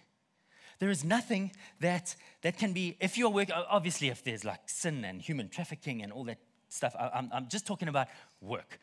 There 0.78 0.90
is 0.90 1.04
nothing 1.04 1.50
that, 1.80 2.14
that 2.42 2.56
can 2.56 2.72
be, 2.72 2.96
if 3.00 3.18
you're 3.18 3.30
working, 3.30 3.54
obviously, 3.68 4.08
if 4.08 4.22
there's 4.22 4.44
like 4.44 4.60
sin 4.66 5.04
and 5.04 5.20
human 5.20 5.48
trafficking 5.48 6.02
and 6.02 6.12
all 6.12 6.24
that 6.24 6.38
stuff, 6.68 6.94
I, 6.98 7.10
am 7.18 7.30
I'm 7.32 7.48
just 7.48 7.66
talking 7.66 7.88
about 7.88 8.08
work. 8.40 8.78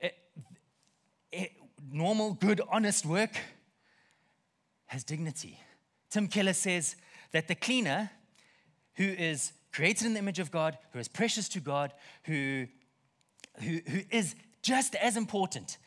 It, 0.00 0.18
it, 1.32 1.52
normal, 1.90 2.34
good, 2.34 2.60
honest 2.70 3.06
work 3.06 3.38
has 4.86 5.02
dignity. 5.02 5.58
Tim 6.10 6.28
Keller 6.28 6.52
says 6.52 6.96
that 7.32 7.48
the 7.48 7.54
cleaner 7.54 8.10
who 8.94 9.04
is 9.04 9.52
created 9.72 10.06
in 10.06 10.14
the 10.14 10.18
image 10.18 10.38
of 10.38 10.50
God, 10.50 10.78
who 10.92 10.98
is 10.98 11.08
precious 11.08 11.48
to 11.50 11.60
God, 11.60 11.92
who, 12.24 12.66
who, 13.60 13.80
who 13.86 14.00
is 14.10 14.34
just 14.62 14.94
as 14.96 15.16
important 15.16 15.78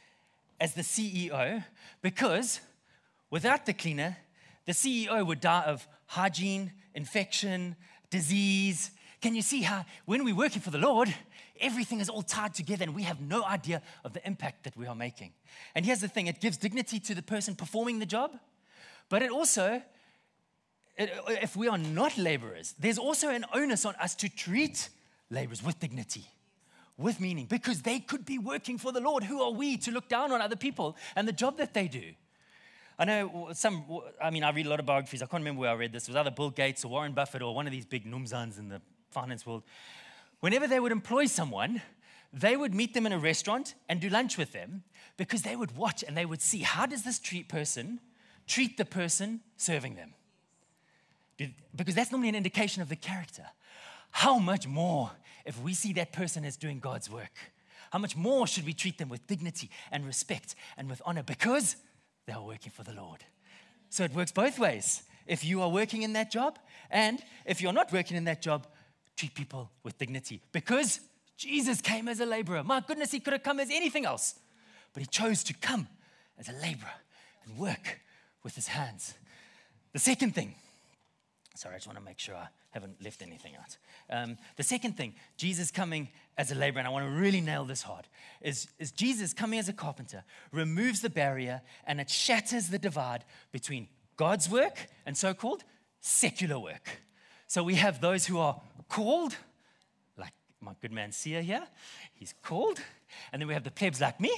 as 0.59 0.73
the 0.73 0.81
CEO, 0.81 1.63
because 2.01 2.61
without 3.29 3.65
the 3.65 3.73
cleaner, 3.73 4.17
the 4.65 4.71
CEO 4.71 5.25
would 5.25 5.41
die 5.41 5.63
of 5.63 5.87
hygiene, 6.05 6.71
infection, 6.95 7.75
disease. 8.09 8.91
Can 9.21 9.35
you 9.35 9.41
see 9.41 9.61
how, 9.61 9.85
when 10.05 10.23
we're 10.23 10.35
working 10.35 10.61
for 10.61 10.71
the 10.71 10.77
Lord, 10.77 11.13
everything 11.59 11.99
is 11.99 12.09
all 12.09 12.21
tied 12.21 12.53
together 12.53 12.83
and 12.83 12.95
we 12.95 13.03
have 13.03 13.19
no 13.19 13.43
idea 13.43 13.81
of 14.03 14.13
the 14.13 14.25
impact 14.25 14.63
that 14.63 14.77
we 14.77 14.87
are 14.87 14.95
making? 14.95 15.33
And 15.75 15.85
here's 15.85 15.99
the 15.99 16.07
thing 16.07 16.27
it 16.27 16.39
gives 16.39 16.57
dignity 16.57 16.99
to 17.01 17.15
the 17.15 17.21
person 17.21 17.55
performing 17.55 17.99
the 17.99 18.05
job, 18.05 18.31
but 19.09 19.21
it 19.21 19.31
also 19.31 19.81
Uh, 20.97 21.03
uh, 21.03 21.31
if 21.41 21.55
we 21.55 21.67
are 21.67 21.77
not 21.77 22.17
laborers, 22.17 22.75
there's 22.77 22.97
also 22.97 23.29
an 23.29 23.45
onus 23.53 23.85
on 23.85 23.95
us 23.95 24.13
to 24.15 24.29
treat 24.29 24.89
laborers 25.29 25.63
with 25.63 25.79
dignity, 25.79 26.27
with 26.97 27.19
meaning, 27.19 27.47
because 27.47 27.81
they 27.81 27.99
could 27.99 28.25
be 28.25 28.37
working 28.37 28.77
for 28.77 28.91
the 28.91 28.99
Lord. 28.99 29.23
Who 29.23 29.41
are 29.41 29.51
we 29.51 29.77
to 29.77 29.91
look 29.91 30.07
down 30.07 30.31
on 30.31 30.41
other 30.41 30.55
people 30.55 30.95
and 31.15 31.27
the 31.27 31.31
job 31.33 31.57
that 31.57 31.73
they 31.73 31.87
do? 31.87 32.13
I 32.99 33.05
know 33.05 33.47
uh, 33.49 33.53
some, 33.55 33.85
I 34.21 34.29
mean, 34.29 34.43
I 34.43 34.51
read 34.51 34.67
a 34.67 34.69
lot 34.69 34.79
of 34.79 34.85
biographies. 34.85 35.23
I 35.23 35.25
can't 35.25 35.41
remember 35.41 35.61
where 35.61 35.71
I 35.71 35.73
read 35.73 35.93
this. 35.93 36.07
It 36.07 36.11
was 36.11 36.17
either 36.17 36.29
Bill 36.29 36.51
Gates 36.51 36.85
or 36.85 36.89
Warren 36.89 37.13
Buffett 37.13 37.41
or 37.41 37.55
one 37.55 37.65
of 37.65 37.71
these 37.71 37.85
big 37.85 38.05
numzans 38.05 38.59
in 38.59 38.69
the 38.69 38.79
finance 39.09 39.47
world. 39.47 39.63
Whenever 40.41 40.67
they 40.67 40.79
would 40.79 40.91
employ 40.91 41.25
someone, 41.25 41.81
they 42.31 42.55
would 42.55 42.75
meet 42.75 42.93
them 42.93 43.07
in 43.07 43.13
a 43.13 43.19
restaurant 43.19 43.73
and 43.89 43.99
do 43.99 44.09
lunch 44.09 44.37
with 44.37 44.51
them 44.51 44.83
because 45.17 45.41
they 45.41 45.55
would 45.55 45.75
watch 45.75 46.03
and 46.03 46.15
they 46.15 46.25
would 46.25 46.41
see 46.41 46.59
how 46.59 46.85
does 46.85 47.03
this 47.03 47.17
treat 47.17 47.47
person 47.47 47.99
treat 48.45 48.77
the 48.77 48.85
person 48.85 49.39
serving 49.57 49.95
them 49.95 50.13
because 51.75 51.95
that's 51.95 52.11
normally 52.11 52.29
an 52.29 52.35
indication 52.35 52.81
of 52.81 52.89
the 52.89 52.95
character. 52.95 53.45
how 54.11 54.37
much 54.37 54.67
more 54.67 55.11
if 55.45 55.59
we 55.61 55.73
see 55.73 55.93
that 55.93 56.13
person 56.13 56.45
as 56.45 56.55
doing 56.55 56.79
God's 56.79 57.09
work? 57.09 57.37
How 57.91 57.99
much 57.99 58.15
more 58.15 58.47
should 58.47 58.65
we 58.65 58.73
treat 58.73 58.97
them 58.97 59.09
with 59.09 59.27
dignity 59.27 59.69
and 59.91 60.05
respect 60.05 60.55
and 60.77 60.89
with 60.89 61.01
honor 61.05 61.23
because 61.23 61.75
they 62.25 62.33
are 62.33 62.43
working 62.43 62.71
for 62.71 62.83
the 62.83 62.93
Lord? 62.93 63.23
So 63.89 64.03
it 64.03 64.13
works 64.13 64.31
both 64.31 64.57
ways. 64.57 65.03
If 65.27 65.45
you 65.45 65.61
are 65.61 65.69
working 65.69 66.01
in 66.01 66.13
that 66.13 66.31
job, 66.31 66.57
and 66.89 67.19
if 67.45 67.61
you're 67.61 67.73
not 67.73 67.93
working 67.93 68.17
in 68.17 68.23
that 68.25 68.41
job, 68.41 68.67
treat 69.15 69.35
people 69.35 69.69
with 69.83 69.97
dignity 69.97 70.41
because 70.51 70.99
Jesus 71.37 71.81
came 71.81 72.07
as 72.07 72.19
a 72.19 72.25
laborer. 72.25 72.63
My 72.63 72.81
goodness, 72.81 73.11
he 73.11 73.19
could 73.19 73.33
have 73.33 73.43
come 73.43 73.59
as 73.59 73.69
anything 73.69 74.05
else, 74.05 74.35
but 74.93 75.01
he 75.01 75.07
chose 75.07 75.43
to 75.45 75.53
come 75.53 75.87
as 76.37 76.49
a 76.49 76.53
laborer 76.53 76.93
and 77.45 77.57
work 77.57 77.99
with 78.43 78.55
his 78.55 78.67
hands. 78.67 79.13
The 79.91 79.99
second 79.99 80.33
thing, 80.33 80.55
sorry, 81.55 81.75
I 81.75 81.77
just 81.77 81.87
want 81.87 81.99
to 81.99 82.03
make 82.03 82.19
sure 82.19 82.35
I 82.35 82.47
haven't 82.71 83.03
left 83.03 83.21
anything 83.21 83.53
out. 83.55 83.77
Um, 84.09 84.37
the 84.55 84.63
second 84.63 84.97
thing, 84.97 85.13
Jesus 85.37 85.71
coming 85.71 86.09
as 86.37 86.51
a 86.51 86.55
laborer, 86.55 86.79
and 86.79 86.87
I 86.87 86.91
want 86.91 87.05
to 87.05 87.11
really 87.11 87.41
nail 87.41 87.63
this 87.65 87.83
hard, 87.83 88.07
is, 88.41 88.67
is 88.79 88.91
Jesus 88.91 89.33
coming 89.33 89.59
as 89.59 89.69
a 89.69 89.73
carpenter 89.73 90.23
removes 90.51 91.01
the 91.01 91.09
barrier 91.09 91.61
and 91.85 92.01
it 92.01 92.09
shatters 92.09 92.69
the 92.69 92.79
divide 92.79 93.23
between 93.51 93.87
God's 94.17 94.49
work 94.49 94.87
and 95.05 95.15
so 95.15 95.33
called 95.33 95.63
secular 96.01 96.59
work. 96.59 97.01
So 97.47 97.63
we 97.63 97.75
have 97.75 98.01
those 98.01 98.25
who 98.25 98.39
are 98.39 98.59
called, 98.89 99.35
like 100.17 100.33
my 100.59 100.73
good 100.81 100.91
man 100.91 101.11
Sia 101.11 101.41
here, 101.41 101.67
he's 102.13 102.33
called. 102.41 102.79
And 103.31 103.41
then 103.41 103.47
we 103.47 103.53
have 103.53 103.63
the 103.63 103.71
plebs 103.71 104.01
like 104.01 104.19
me 104.19 104.33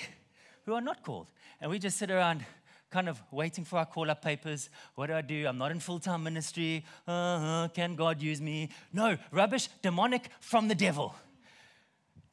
who 0.65 0.73
are 0.73 0.81
not 0.81 1.03
called. 1.03 1.27
And 1.61 1.71
we 1.71 1.79
just 1.79 1.97
sit 1.97 2.11
around 2.11 2.45
kind 2.89 3.09
of 3.09 3.21
waiting 3.31 3.65
for 3.65 3.77
our 3.79 3.85
call 3.85 4.09
up 4.09 4.21
papers. 4.21 4.69
What 4.95 5.07
do 5.07 5.13
I 5.13 5.21
do? 5.21 5.47
I'm 5.47 5.57
not 5.57 5.71
in 5.71 5.79
full 5.79 5.99
time 5.99 6.23
ministry. 6.23 6.85
Uh-huh. 7.07 7.67
Can 7.73 7.95
God 7.95 8.21
use 8.21 8.41
me? 8.41 8.69
No, 8.93 9.17
rubbish, 9.31 9.67
demonic 9.81 10.29
from 10.39 10.67
the 10.67 10.75
devil. 10.75 11.15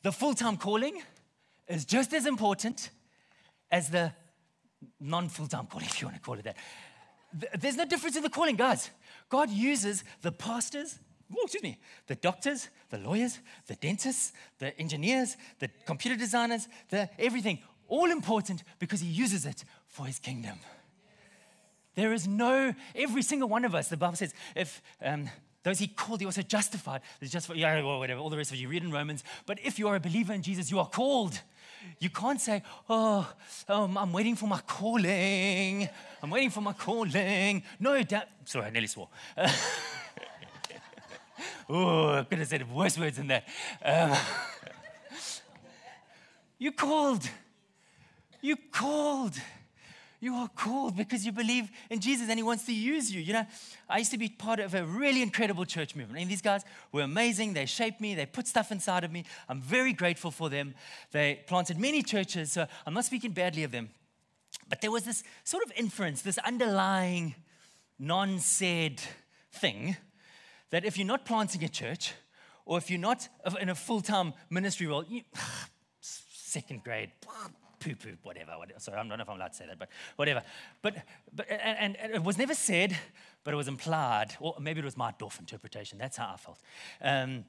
The 0.03 0.13
full 0.13 0.35
time 0.35 0.57
calling 0.57 1.03
is 1.69 1.85
just 1.85 2.13
as 2.13 2.27
important 2.27 2.91
as 3.71 3.89
the 3.89 4.13
non 5.01 5.29
full 5.29 5.47
time 5.47 5.67
calling, 5.67 5.87
if 5.91 6.01
you 6.01 6.07
want 6.07 6.17
to 6.17 6.23
call 6.23 6.35
it 6.35 6.45
that. 6.45 6.57
There's 7.59 7.77
no 7.77 7.87
difference 7.87 8.17
in 8.17 8.23
the 8.23 8.31
calling, 8.31 8.57
guys. 8.57 8.91
God 9.31 9.49
uses 9.49 10.05
the 10.21 10.31
pastors, 10.31 10.99
oh, 11.33 11.43
excuse 11.45 11.63
me, 11.63 11.79
the 12.07 12.15
doctors, 12.15 12.69
the 12.91 12.99
lawyers, 12.99 13.39
the 13.67 13.75
dentists, 13.77 14.35
the 14.59 14.79
engineers, 14.79 15.39
the 15.59 15.71
computer 15.87 16.17
designers, 16.17 16.69
the 16.91 17.09
everything, 17.19 17.61
all 17.89 18.11
important 18.11 18.63
because 18.79 19.01
he 19.01 19.09
uses 19.09 19.47
it 19.47 19.65
for 19.93 20.07
his 20.07 20.19
kingdom. 20.19 20.59
There 21.95 22.13
is 22.15 22.27
no, 22.27 22.75
every 22.97 23.23
single 23.23 23.49
one 23.49 23.65
of 23.67 23.75
us, 23.75 23.89
the 23.89 23.99
Bible 23.99 24.17
says, 24.17 24.33
if 24.57 24.83
um, 25.05 25.29
those 25.63 25.79
he 25.79 25.87
called, 25.87 26.21
he 26.21 26.27
also 26.27 26.41
justified. 26.41 27.03
There's 27.21 27.31
just, 27.31 27.55
yeah, 27.55 27.81
or 27.83 27.99
whatever, 27.99 28.19
all 28.21 28.31
the 28.31 28.39
rest 28.39 28.51
of 28.51 28.57
you 28.57 28.69
read 28.69 28.83
in 28.83 28.91
Romans. 28.91 29.23
But 29.45 29.61
if 29.63 29.79
you 29.79 29.89
are 29.89 29.97
a 29.97 30.01
believer 30.01 30.33
in 30.33 30.43
Jesus, 30.43 30.71
you 30.71 30.79
are 30.79 30.89
called. 30.89 31.39
You 31.99 32.09
can't 32.09 32.41
say, 32.41 32.63
oh, 32.89 33.31
um, 33.69 33.99
I'm 33.99 34.13
waiting 34.15 34.35
for 34.35 34.47
my 34.47 34.61
calling. 34.67 35.87
I'm 36.23 36.31
waiting 36.31 36.51
for 36.51 36.63
my 36.63 36.73
calling. 36.73 37.63
No, 37.79 38.03
that, 38.03 38.31
sorry, 38.47 38.67
I 38.67 38.71
nearly 38.71 38.87
swore. 38.87 39.09
oh, 41.69 42.15
I 42.15 42.25
could 42.25 42.39
have 42.39 42.49
said 42.49 42.73
worse 42.73 42.97
words 42.99 43.19
than 43.19 43.27
that. 43.27 43.47
Um, 43.85 44.17
you 46.59 46.73
called. 46.73 47.29
You 48.41 48.57
called. 48.73 49.35
You 50.23 50.37
are 50.37 50.47
called 50.47 50.97
because 50.97 51.27
you 51.27 51.33
believe 51.33 51.69
in 51.91 51.99
Jesus 51.99 52.29
and 52.29 52.39
He 52.39 52.45
wants 52.45 52.65
to 52.67 52.73
use 52.73 53.13
you. 53.13 53.21
You 53.21 53.33
know, 53.33 53.47
I 53.89 53.99
used 53.99 54.13
to 54.13 54.19
be 54.19 54.29
part 54.29 54.61
of 54.61 54.73
a 54.73 54.85
really 54.85 55.21
incredible 55.21 55.65
church 55.65 55.97
movement. 55.97 56.21
And 56.21 56.31
these 56.31 56.41
guys 56.41 56.63
were 56.93 57.03
amazing. 57.03 57.55
They 57.55 57.67
shaped 57.67 58.01
me, 58.01 58.15
they 58.15 58.25
put 58.25 58.47
stuff 58.47 58.71
inside 58.71 59.03
of 59.03 59.11
me. 59.11 59.25
I'm 59.49 59.61
very 59.61 59.93
grateful 59.93 60.31
for 60.31 60.49
them. 60.49 60.75
They 61.11 61.41
planted 61.49 61.77
many 61.77 62.05
churches, 62.05 62.53
so 62.53 62.69
I'm 62.87 62.95
not 62.95 63.05
speaking 63.05 63.33
badly 63.33 63.65
of 63.65 63.73
them. 63.73 63.91
But 64.69 64.81
there 64.81 64.93
was 64.93 65.03
this 65.03 65.25
sort 65.43 65.65
of 65.65 65.73
inference, 65.75 66.23
this 66.23 66.39
underlying 66.39 67.35
non 67.99 68.39
said 68.39 69.03
thing 69.51 69.97
that 70.71 70.85
if 70.85 70.97
you're 70.97 71.05
not 71.05 71.25
planting 71.25 71.65
a 71.65 71.69
church, 71.69 72.15
or 72.65 72.79
if 72.79 72.93
you're 72.93 73.01
not 73.01 73.29
in 73.61 73.69
a 73.71 73.75
full 73.75 74.01
time 74.01 74.35
ministry 74.51 74.87
role, 74.87 75.05
you, 75.05 75.23
second 76.01 76.85
grade, 76.85 77.11
poo 77.83 77.95
poo, 77.95 78.17
whatever, 78.23 78.53
whatever. 78.53 78.81
Sorry, 78.81 78.99
I 78.99 79.01
don't 79.01 79.09
know 79.09 79.23
if 79.23 79.29
I'm 79.29 79.37
allowed 79.37 79.49
to 79.49 79.55
say 79.55 79.67
that, 79.67 79.79
but 79.79 79.89
whatever. 80.17 80.43
But, 80.81 80.97
but 81.35 81.51
and, 81.51 81.97
and 81.97 82.15
it 82.15 82.23
was 82.23 82.39
never 82.39 82.55
said, 82.55 82.97
but 83.45 83.55
it 83.55 83.57
was 83.57 83.69
implied, 83.69 84.37
or 84.41 84.57
maybe 84.61 84.81
it 84.81 84.85
was 84.85 84.97
my 84.97 85.13
Dorf 85.19 85.39
interpretation. 85.39 85.99
That's 85.99 86.17
how 86.17 86.33
I 86.35 86.37
felt. 86.37 86.59
Um, 87.03 87.45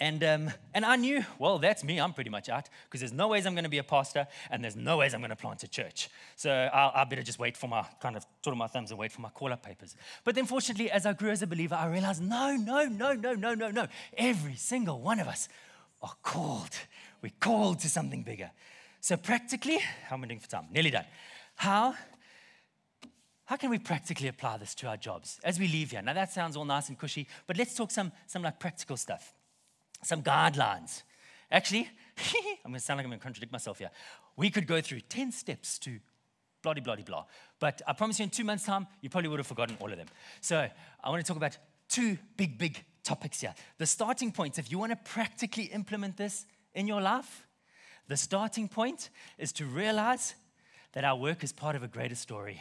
and, 0.00 0.24
um, 0.24 0.50
and 0.74 0.84
I 0.84 0.96
knew, 0.96 1.24
well, 1.38 1.58
that's 1.58 1.84
me. 1.84 2.00
I'm 2.00 2.12
pretty 2.12 2.30
much 2.30 2.48
out 2.48 2.68
because 2.84 3.00
there's 3.00 3.12
no 3.12 3.28
ways 3.28 3.46
I'm 3.46 3.54
going 3.54 3.64
to 3.64 3.70
be 3.70 3.78
a 3.78 3.84
pastor 3.84 4.26
and 4.50 4.62
there's 4.62 4.74
no 4.74 4.96
ways 4.96 5.14
I'm 5.14 5.20
going 5.20 5.30
to 5.30 5.36
plant 5.36 5.62
a 5.62 5.68
church. 5.68 6.08
So 6.34 6.50
I, 6.50 7.02
I 7.02 7.04
better 7.04 7.22
just 7.22 7.38
wait 7.38 7.56
for 7.56 7.68
my 7.68 7.86
kind 8.00 8.16
of 8.16 8.26
twiddle 8.42 8.58
my 8.58 8.66
thumbs 8.66 8.90
and 8.90 8.98
wait 8.98 9.12
for 9.12 9.20
my 9.20 9.28
call 9.28 9.52
up 9.52 9.64
papers. 9.64 9.94
But 10.24 10.34
then, 10.34 10.46
fortunately, 10.46 10.90
as 10.90 11.06
I 11.06 11.12
grew 11.12 11.30
as 11.30 11.42
a 11.42 11.46
believer, 11.46 11.76
I 11.76 11.86
realized 11.86 12.22
no, 12.22 12.56
no, 12.56 12.86
no, 12.86 13.12
no, 13.12 13.34
no, 13.34 13.54
no, 13.54 13.70
no. 13.70 13.86
Every 14.18 14.56
single 14.56 15.00
one 15.00 15.20
of 15.20 15.28
us 15.28 15.48
are 16.02 16.14
called. 16.22 16.76
We're 17.22 17.32
called 17.38 17.78
to 17.80 17.88
something 17.88 18.24
bigger. 18.24 18.50
So, 19.04 19.18
practically, 19.18 19.76
how 20.08 20.16
am 20.16 20.24
I 20.24 20.28
doing 20.28 20.40
for 20.40 20.48
time? 20.48 20.64
Nearly 20.72 20.90
done. 20.90 21.04
How? 21.56 21.94
How 23.44 23.56
can 23.56 23.68
we 23.68 23.78
practically 23.78 24.28
apply 24.28 24.56
this 24.56 24.74
to 24.76 24.86
our 24.86 24.96
jobs 24.96 25.38
as 25.44 25.58
we 25.58 25.68
leave 25.68 25.90
here? 25.90 26.00
Now, 26.00 26.14
that 26.14 26.32
sounds 26.32 26.56
all 26.56 26.64
nice 26.64 26.88
and 26.88 26.98
cushy, 26.98 27.28
but 27.46 27.58
let's 27.58 27.74
talk 27.74 27.90
some, 27.90 28.12
some 28.26 28.42
like 28.42 28.58
practical 28.58 28.96
stuff, 28.96 29.34
some 30.02 30.22
guidelines. 30.22 31.02
Actually, 31.50 31.90
I'm 32.64 32.72
to 32.72 32.80
sound 32.80 32.96
like 32.96 33.04
I'm 33.04 33.12
to 33.12 33.18
contradict 33.18 33.52
myself 33.52 33.76
here. 33.76 33.90
We 34.36 34.48
could 34.48 34.66
go 34.66 34.80
through 34.80 35.00
10 35.00 35.32
steps 35.32 35.78
to 35.80 35.98
bloody 36.62 36.80
bloody 36.80 37.02
blah. 37.02 37.26
But 37.60 37.82
I 37.86 37.92
promise 37.92 38.20
you, 38.20 38.22
in 38.22 38.30
two 38.30 38.44
months' 38.44 38.64
time, 38.64 38.86
you 39.02 39.10
probably 39.10 39.28
would 39.28 39.38
have 39.38 39.46
forgotten 39.46 39.76
all 39.80 39.92
of 39.92 39.98
them. 39.98 40.08
So, 40.40 40.66
I 41.04 41.10
want 41.10 41.22
to 41.22 41.28
talk 41.28 41.36
about 41.36 41.58
two 41.90 42.16
big, 42.38 42.56
big 42.56 42.82
topics 43.02 43.42
here. 43.42 43.54
The 43.76 43.84
starting 43.84 44.32
points, 44.32 44.56
if 44.56 44.72
you 44.72 44.78
want 44.78 44.92
to 44.92 45.12
practically 45.12 45.64
implement 45.64 46.16
this 46.16 46.46
in 46.72 46.86
your 46.86 47.02
life, 47.02 47.44
the 48.08 48.16
starting 48.16 48.68
point 48.68 49.10
is 49.38 49.52
to 49.52 49.64
realize 49.64 50.34
that 50.92 51.04
our 51.04 51.16
work 51.16 51.42
is 51.42 51.52
part 51.52 51.76
of 51.76 51.82
a 51.82 51.88
greater 51.88 52.14
story. 52.14 52.60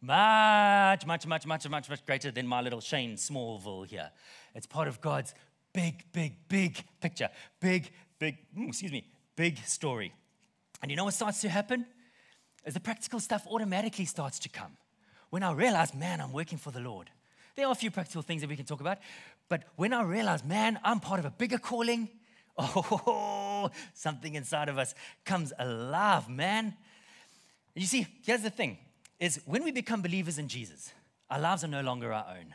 Much, 0.00 1.06
much, 1.06 1.26
much, 1.26 1.46
much, 1.46 1.68
much, 1.68 1.88
much 1.88 2.06
greater 2.06 2.32
than 2.32 2.46
my 2.46 2.60
little 2.60 2.80
Shane 2.80 3.14
Smallville 3.14 3.86
here. 3.86 4.10
It's 4.54 4.66
part 4.66 4.88
of 4.88 5.00
God's 5.00 5.34
big, 5.72 6.04
big, 6.12 6.34
big 6.48 6.82
picture. 7.00 7.28
Big, 7.60 7.90
big, 8.18 8.38
mm, 8.56 8.68
excuse 8.68 8.90
me, 8.90 9.06
big 9.36 9.58
story. 9.58 10.12
And 10.82 10.90
you 10.90 10.96
know 10.96 11.04
what 11.04 11.14
starts 11.14 11.40
to 11.42 11.48
happen? 11.48 11.86
Is 12.64 12.74
the 12.74 12.80
practical 12.80 13.20
stuff 13.20 13.46
automatically 13.48 14.04
starts 14.04 14.38
to 14.40 14.48
come. 14.48 14.76
When 15.30 15.42
I 15.42 15.52
realize, 15.52 15.94
man, 15.94 16.20
I'm 16.20 16.32
working 16.32 16.58
for 16.58 16.70
the 16.70 16.80
Lord. 16.80 17.08
There 17.54 17.66
are 17.66 17.72
a 17.72 17.76
few 17.76 17.90
practical 17.90 18.22
things 18.22 18.40
that 18.40 18.50
we 18.50 18.56
can 18.56 18.64
talk 18.64 18.80
about, 18.80 18.98
but 19.48 19.64
when 19.76 19.92
I 19.92 20.02
realize, 20.02 20.44
man, 20.44 20.80
I'm 20.82 21.00
part 21.00 21.20
of 21.20 21.26
a 21.26 21.30
bigger 21.30 21.58
calling, 21.58 22.08
oh, 22.58 23.70
something 23.94 24.34
inside 24.34 24.68
of 24.68 24.78
us 24.78 24.94
comes 25.24 25.52
alive, 25.58 26.28
man. 26.28 26.74
You 27.74 27.86
see, 27.86 28.06
here's 28.22 28.42
the 28.42 28.50
thing 28.50 28.78
is 29.18 29.40
when 29.46 29.64
we 29.64 29.72
become 29.72 30.02
believers 30.02 30.38
in 30.38 30.48
Jesus, 30.48 30.92
our 31.30 31.38
lives 31.38 31.64
are 31.64 31.68
no 31.68 31.80
longer 31.80 32.12
our 32.12 32.26
own. 32.28 32.54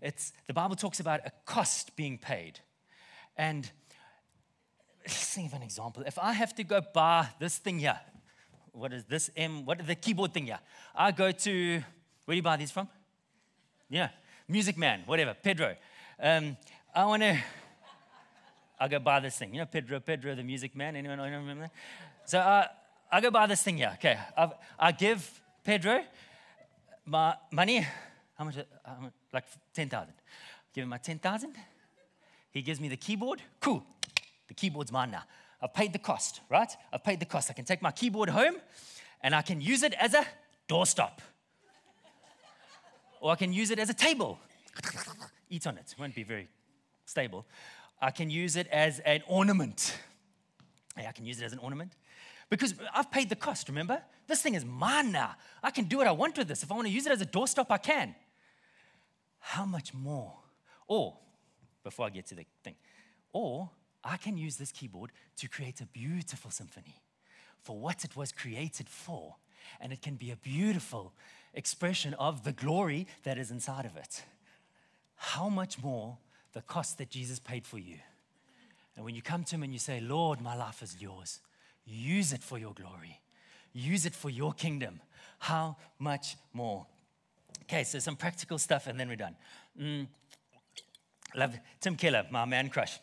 It's 0.00 0.32
the 0.46 0.52
Bible 0.52 0.76
talks 0.76 1.00
about 1.00 1.20
a 1.24 1.32
cost 1.46 1.96
being 1.96 2.18
paid. 2.18 2.60
And 3.36 3.68
let's 5.04 5.34
think 5.34 5.48
of 5.48 5.54
an 5.54 5.62
example. 5.62 6.04
If 6.06 6.18
I 6.18 6.32
have 6.32 6.54
to 6.56 6.64
go 6.64 6.80
buy 6.94 7.28
this 7.40 7.58
thing 7.58 7.78
here, 7.78 7.98
what 8.72 8.92
is 8.92 9.04
this 9.04 9.30
M? 9.36 9.64
What 9.64 9.80
is 9.80 9.86
the 9.86 9.94
keyboard 9.94 10.34
thing 10.34 10.46
here? 10.46 10.60
I 10.94 11.10
go 11.10 11.32
to 11.32 11.82
where 12.26 12.34
do 12.34 12.36
you 12.36 12.42
buy 12.42 12.56
these 12.56 12.70
from? 12.70 12.88
Yeah, 13.88 14.10
Music 14.48 14.76
Man, 14.76 15.02
whatever, 15.06 15.34
Pedro. 15.34 15.76
Um, 16.20 16.56
I 16.94 17.04
want 17.06 17.22
to 17.22 17.38
I 18.78 18.88
go 18.88 18.98
buy 18.98 19.20
this 19.20 19.36
thing. 19.36 19.54
You 19.54 19.60
know 19.60 19.66
Pedro, 19.66 20.00
Pedro, 20.00 20.34
the 20.34 20.42
music 20.42 20.76
man? 20.76 20.96
Anyone, 20.96 21.18
anyone 21.20 21.40
remember 21.40 21.62
that? 21.64 22.28
So 22.28 22.38
uh, 22.38 22.66
I 23.10 23.20
go 23.20 23.30
buy 23.30 23.46
this 23.46 23.62
thing 23.62 23.78
here. 23.78 23.92
Okay. 23.94 24.18
I've, 24.36 24.52
I 24.78 24.92
give 24.92 25.40
Pedro 25.64 26.02
my 27.04 27.36
money. 27.50 27.86
How 28.36 28.44
much? 28.44 28.56
How 28.84 29.00
much 29.00 29.12
like 29.32 29.44
10,000. 29.74 30.12
Give 30.74 30.82
him 30.82 30.88
my 30.88 30.98
10,000. 30.98 31.54
He 32.50 32.62
gives 32.62 32.80
me 32.80 32.88
the 32.88 32.96
keyboard. 32.96 33.42
Cool. 33.60 33.84
The 34.48 34.54
keyboard's 34.54 34.90
mine 34.90 35.10
now. 35.10 35.24
I've 35.60 35.74
paid 35.74 35.92
the 35.92 35.98
cost, 35.98 36.40
right? 36.48 36.70
I've 36.92 37.04
paid 37.04 37.20
the 37.20 37.26
cost. 37.26 37.50
I 37.50 37.54
can 37.54 37.64
take 37.64 37.82
my 37.82 37.90
keyboard 37.90 38.30
home 38.30 38.56
and 39.22 39.34
I 39.34 39.42
can 39.42 39.60
use 39.60 39.82
it 39.82 39.94
as 39.94 40.14
a 40.14 40.24
doorstop. 40.68 41.18
or 43.20 43.32
I 43.32 43.36
can 43.36 43.52
use 43.52 43.70
it 43.70 43.78
as 43.78 43.90
a 43.90 43.94
table. 43.94 44.38
Eat 45.50 45.66
on 45.66 45.76
it. 45.78 45.94
Won't 45.98 46.14
be 46.14 46.22
very 46.22 46.48
stable. 47.04 47.46
I 48.00 48.10
can 48.10 48.30
use 48.30 48.56
it 48.56 48.66
as 48.68 48.98
an 49.00 49.22
ornament. 49.26 49.98
I 50.96 51.12
can 51.12 51.24
use 51.24 51.40
it 51.40 51.44
as 51.44 51.52
an 51.52 51.58
ornament 51.58 51.92
because 52.48 52.74
I've 52.94 53.10
paid 53.10 53.28
the 53.28 53.36
cost, 53.36 53.68
remember? 53.68 54.02
This 54.26 54.42
thing 54.42 54.54
is 54.54 54.64
mine 54.64 55.12
now. 55.12 55.34
I 55.62 55.70
can 55.70 55.84
do 55.84 55.98
what 55.98 56.06
I 56.06 56.12
want 56.12 56.38
with 56.38 56.48
this. 56.48 56.62
If 56.62 56.70
I 56.70 56.74
want 56.74 56.86
to 56.86 56.92
use 56.92 57.06
it 57.06 57.12
as 57.12 57.20
a 57.20 57.26
doorstop, 57.26 57.66
I 57.70 57.78
can. 57.78 58.14
How 59.38 59.64
much 59.64 59.92
more? 59.94 60.34
Or 60.86 61.18
before 61.82 62.06
I 62.06 62.10
get 62.10 62.26
to 62.26 62.34
the 62.34 62.46
thing. 62.62 62.76
Or 63.32 63.70
I 64.02 64.16
can 64.16 64.36
use 64.36 64.56
this 64.56 64.72
keyboard 64.72 65.12
to 65.36 65.48
create 65.48 65.80
a 65.80 65.86
beautiful 65.86 66.50
symphony 66.50 67.02
for 67.62 67.78
what 67.78 68.04
it 68.04 68.16
was 68.16 68.32
created 68.32 68.88
for. 68.88 69.36
And 69.80 69.92
it 69.92 70.00
can 70.00 70.14
be 70.14 70.30
a 70.30 70.36
beautiful 70.36 71.12
expression 71.52 72.14
of 72.14 72.44
the 72.44 72.52
glory 72.52 73.06
that 73.24 73.38
is 73.38 73.50
inside 73.50 73.84
of 73.84 73.96
it. 73.96 74.22
How 75.16 75.48
much 75.48 75.82
more 75.82 76.18
the 76.56 76.62
cost 76.62 76.96
that 76.96 77.10
Jesus 77.10 77.38
paid 77.38 77.66
for 77.66 77.78
you? 77.78 77.96
And 78.96 79.04
when 79.04 79.14
you 79.14 79.20
come 79.20 79.44
to 79.44 79.54
Him 79.56 79.62
and 79.62 79.74
you 79.74 79.78
say, 79.78 80.00
Lord, 80.00 80.40
my 80.40 80.56
life 80.56 80.82
is 80.82 80.96
yours, 80.98 81.40
use 81.84 82.32
it 82.32 82.42
for 82.42 82.58
your 82.58 82.72
glory, 82.72 83.20
use 83.74 84.06
it 84.06 84.14
for 84.14 84.30
your 84.30 84.54
kingdom. 84.54 85.00
How 85.38 85.76
much 85.98 86.36
more? 86.54 86.86
Okay, 87.64 87.84
so 87.84 87.98
some 87.98 88.16
practical 88.16 88.56
stuff 88.56 88.86
and 88.86 88.98
then 88.98 89.06
we're 89.06 89.16
done. 89.16 89.36
Mm. 89.78 90.06
Love 91.34 91.58
Tim 91.78 91.94
Keller, 91.94 92.24
my 92.30 92.46
man 92.46 92.70
crush. 92.70 93.00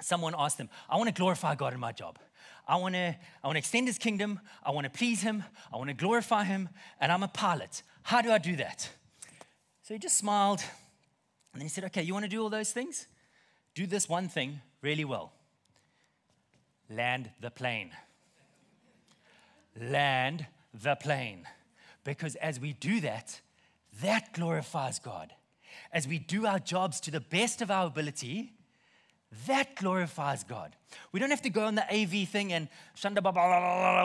Someone 0.00 0.34
asked 0.38 0.58
him, 0.58 0.70
I 0.88 0.96
want 0.96 1.08
to 1.08 1.14
glorify 1.14 1.56
God 1.56 1.74
in 1.74 1.80
my 1.80 1.92
job. 1.92 2.18
I 2.66 2.76
want 2.76 2.94
to 2.94 3.14
I 3.42 3.46
want 3.46 3.56
to 3.56 3.58
extend 3.58 3.86
his 3.86 3.98
kingdom. 3.98 4.40
I 4.64 4.70
want 4.70 4.86
to 4.86 4.90
please 4.90 5.20
him. 5.20 5.44
I 5.70 5.76
want 5.76 5.88
to 5.88 5.94
glorify 5.94 6.44
him. 6.44 6.70
And 7.02 7.12
I'm 7.12 7.22
a 7.22 7.28
pilot. 7.28 7.82
How 8.02 8.22
do 8.22 8.32
I 8.32 8.38
do 8.38 8.56
that? 8.56 8.88
So 9.82 9.92
he 9.92 10.00
just 10.00 10.16
smiled. 10.16 10.64
And 11.54 11.62
he 11.62 11.68
said, 11.68 11.84
Okay, 11.84 12.02
you 12.02 12.12
want 12.12 12.24
to 12.24 12.30
do 12.30 12.42
all 12.42 12.50
those 12.50 12.72
things? 12.72 13.06
Do 13.74 13.86
this 13.86 14.08
one 14.08 14.28
thing 14.28 14.60
really 14.82 15.04
well 15.04 15.32
land 16.90 17.30
the 17.40 17.50
plane. 17.50 17.90
Land 19.80 20.46
the 20.72 20.94
plane. 20.94 21.46
Because 22.04 22.36
as 22.36 22.60
we 22.60 22.72
do 22.74 23.00
that, 23.00 23.40
that 24.02 24.32
glorifies 24.32 24.98
God. 24.98 25.32
As 25.92 26.06
we 26.06 26.18
do 26.18 26.46
our 26.46 26.58
jobs 26.58 27.00
to 27.00 27.10
the 27.10 27.20
best 27.20 27.62
of 27.62 27.70
our 27.70 27.86
ability, 27.86 28.52
that 29.46 29.74
glorifies 29.76 30.44
God. 30.44 30.76
We 31.10 31.18
don't 31.18 31.30
have 31.30 31.42
to 31.42 31.50
go 31.50 31.64
on 31.64 31.74
the 31.74 31.84
AV 31.92 32.28
thing 32.28 32.52
and 32.52 32.68
shanda 32.96 33.22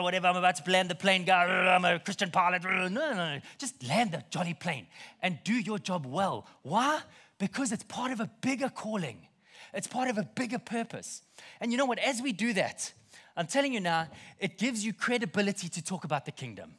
whatever. 0.02 0.26
I'm 0.26 0.36
about 0.36 0.56
to 0.56 0.70
land 0.70 0.88
the 0.88 0.96
plane. 0.96 1.24
Go, 1.24 1.32
I'm 1.32 1.84
a 1.84 2.00
Christian 2.00 2.30
pilot. 2.30 2.64
No, 2.64 2.88
no, 2.88 3.14
no. 3.14 3.40
Just 3.58 3.86
land 3.86 4.12
the 4.12 4.24
jolly 4.30 4.54
plane 4.54 4.86
and 5.22 5.38
do 5.44 5.54
your 5.54 5.78
job 5.78 6.04
well. 6.06 6.46
Why? 6.62 7.00
Because 7.40 7.72
it's 7.72 7.82
part 7.82 8.12
of 8.12 8.20
a 8.20 8.30
bigger 8.42 8.68
calling. 8.68 9.26
It's 9.74 9.88
part 9.88 10.08
of 10.08 10.18
a 10.18 10.22
bigger 10.22 10.58
purpose. 10.58 11.22
And 11.60 11.72
you 11.72 11.78
know 11.78 11.86
what? 11.86 11.98
As 11.98 12.22
we 12.22 12.32
do 12.32 12.52
that, 12.52 12.92
I'm 13.36 13.46
telling 13.46 13.72
you 13.72 13.80
now, 13.80 14.08
it 14.38 14.58
gives 14.58 14.84
you 14.84 14.92
credibility 14.92 15.68
to 15.70 15.82
talk 15.82 16.04
about 16.04 16.26
the 16.26 16.32
kingdom. 16.32 16.74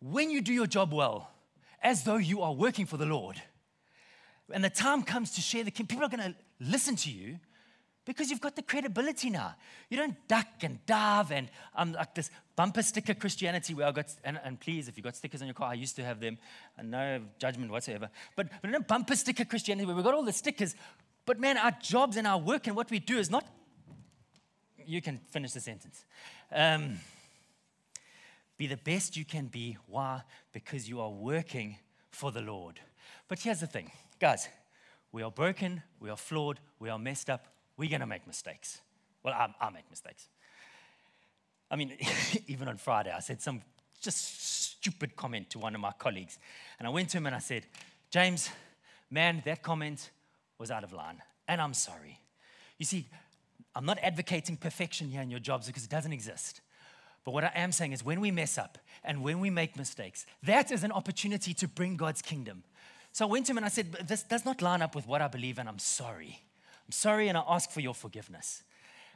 When 0.00 0.30
you 0.30 0.40
do 0.40 0.52
your 0.52 0.66
job 0.66 0.92
well, 0.92 1.30
as 1.82 2.04
though 2.04 2.16
you 2.16 2.42
are 2.42 2.52
working 2.52 2.86
for 2.86 2.96
the 2.96 3.06
Lord, 3.06 3.40
and 4.50 4.64
the 4.64 4.70
time 4.70 5.02
comes 5.02 5.32
to 5.32 5.42
share 5.42 5.62
the 5.62 5.70
kingdom, 5.70 5.96
people 5.96 6.06
are 6.06 6.16
going 6.16 6.32
to 6.32 6.38
listen 6.58 6.96
to 6.96 7.10
you 7.10 7.38
because 8.08 8.30
you've 8.30 8.40
got 8.40 8.56
the 8.56 8.62
credibility 8.62 9.28
now. 9.28 9.54
You 9.90 9.98
don't 9.98 10.16
duck 10.26 10.46
and 10.62 10.78
dive 10.86 11.30
and 11.30 11.50
I'm 11.74 11.88
um, 11.88 11.94
like 11.94 12.14
this 12.14 12.30
bumper 12.56 12.80
sticker 12.80 13.12
Christianity 13.12 13.74
where 13.74 13.86
I 13.86 13.92
got, 13.92 14.06
and, 14.24 14.40
and, 14.42 14.58
please, 14.58 14.88
if 14.88 14.96
you've 14.96 15.04
got 15.04 15.14
stickers 15.14 15.42
on 15.42 15.46
your 15.46 15.52
car, 15.52 15.68
I 15.68 15.74
used 15.74 15.94
to 15.96 16.04
have 16.04 16.18
them, 16.18 16.38
and 16.78 16.90
no 16.90 17.20
judgment 17.38 17.70
whatsoever. 17.70 18.08
But, 18.34 18.48
but 18.62 18.70
no 18.70 18.80
bumper 18.80 19.14
sticker 19.14 19.44
Christianity 19.44 19.84
where 19.84 19.94
we've 19.94 20.02
got 20.02 20.14
all 20.14 20.24
the 20.24 20.32
stickers. 20.32 20.74
But 21.26 21.38
man, 21.38 21.58
our 21.58 21.72
jobs 21.82 22.16
and 22.16 22.26
our 22.26 22.38
work 22.38 22.66
and 22.66 22.74
what 22.74 22.90
we 22.90 22.98
do 22.98 23.18
is 23.18 23.30
not. 23.30 23.44
You 24.86 25.02
can 25.02 25.20
finish 25.30 25.52
the 25.52 25.60
sentence. 25.60 26.06
Um, 26.50 27.00
be 28.56 28.68
the 28.68 28.78
best 28.78 29.18
you 29.18 29.26
can 29.26 29.48
be. 29.48 29.76
Why? 29.86 30.22
Because 30.52 30.88
you 30.88 31.02
are 31.02 31.10
working 31.10 31.76
for 32.10 32.32
the 32.32 32.40
Lord. 32.40 32.80
But 33.28 33.40
here's 33.40 33.60
the 33.60 33.66
thing, 33.66 33.90
guys 34.18 34.48
we 35.12 35.22
are 35.22 35.30
broken, 35.30 35.82
we 36.00 36.08
are 36.08 36.16
flawed, 36.16 36.58
we 36.78 36.88
are 36.88 36.98
messed 36.98 37.28
up, 37.28 37.48
we're 37.78 37.88
going 37.88 38.00
to 38.00 38.06
make 38.06 38.26
mistakes. 38.26 38.80
Well, 39.22 39.32
I, 39.32 39.54
I 39.60 39.70
make 39.70 39.88
mistakes. 39.88 40.28
I 41.70 41.76
mean, 41.76 41.96
even 42.46 42.68
on 42.68 42.76
Friday, 42.76 43.12
I 43.16 43.20
said 43.20 43.40
some 43.40 43.62
just 44.02 44.70
stupid 44.78 45.16
comment 45.16 45.50
to 45.50 45.58
one 45.58 45.74
of 45.74 45.80
my 45.80 45.92
colleagues. 45.98 46.38
And 46.78 46.86
I 46.86 46.90
went 46.90 47.08
to 47.10 47.18
him 47.18 47.26
and 47.26 47.34
I 47.34 47.40
said, 47.40 47.66
James, 48.10 48.50
man, 49.10 49.42
that 49.44 49.62
comment 49.62 50.10
was 50.58 50.70
out 50.70 50.84
of 50.84 50.92
line. 50.92 51.22
And 51.46 51.60
I'm 51.60 51.74
sorry. 51.74 52.20
You 52.78 52.84
see, 52.84 53.06
I'm 53.74 53.84
not 53.84 53.98
advocating 54.02 54.56
perfection 54.56 55.08
here 55.08 55.22
in 55.22 55.30
your 55.30 55.40
jobs 55.40 55.66
because 55.66 55.84
it 55.84 55.90
doesn't 55.90 56.12
exist. 56.12 56.60
But 57.24 57.32
what 57.32 57.44
I 57.44 57.52
am 57.54 57.72
saying 57.72 57.92
is 57.92 58.04
when 58.04 58.20
we 58.20 58.30
mess 58.30 58.56
up 58.56 58.78
and 59.04 59.22
when 59.22 59.40
we 59.40 59.50
make 59.50 59.76
mistakes, 59.76 60.26
that 60.44 60.72
is 60.72 60.84
an 60.84 60.92
opportunity 60.92 61.54
to 61.54 61.68
bring 61.68 61.96
God's 61.96 62.22
kingdom. 62.22 62.62
So 63.12 63.26
I 63.26 63.30
went 63.30 63.46
to 63.46 63.52
him 63.52 63.58
and 63.58 63.66
I 63.66 63.70
said, 63.70 63.92
This 63.92 64.22
does 64.22 64.44
not 64.44 64.62
line 64.62 64.82
up 64.82 64.94
with 64.94 65.06
what 65.06 65.20
I 65.20 65.28
believe, 65.28 65.58
and 65.58 65.68
I'm 65.68 65.78
sorry. 65.78 66.40
I'm 66.88 66.92
sorry 66.92 67.28
and 67.28 67.36
I 67.36 67.42
ask 67.46 67.70
for 67.70 67.80
your 67.80 67.94
forgiveness. 67.94 68.62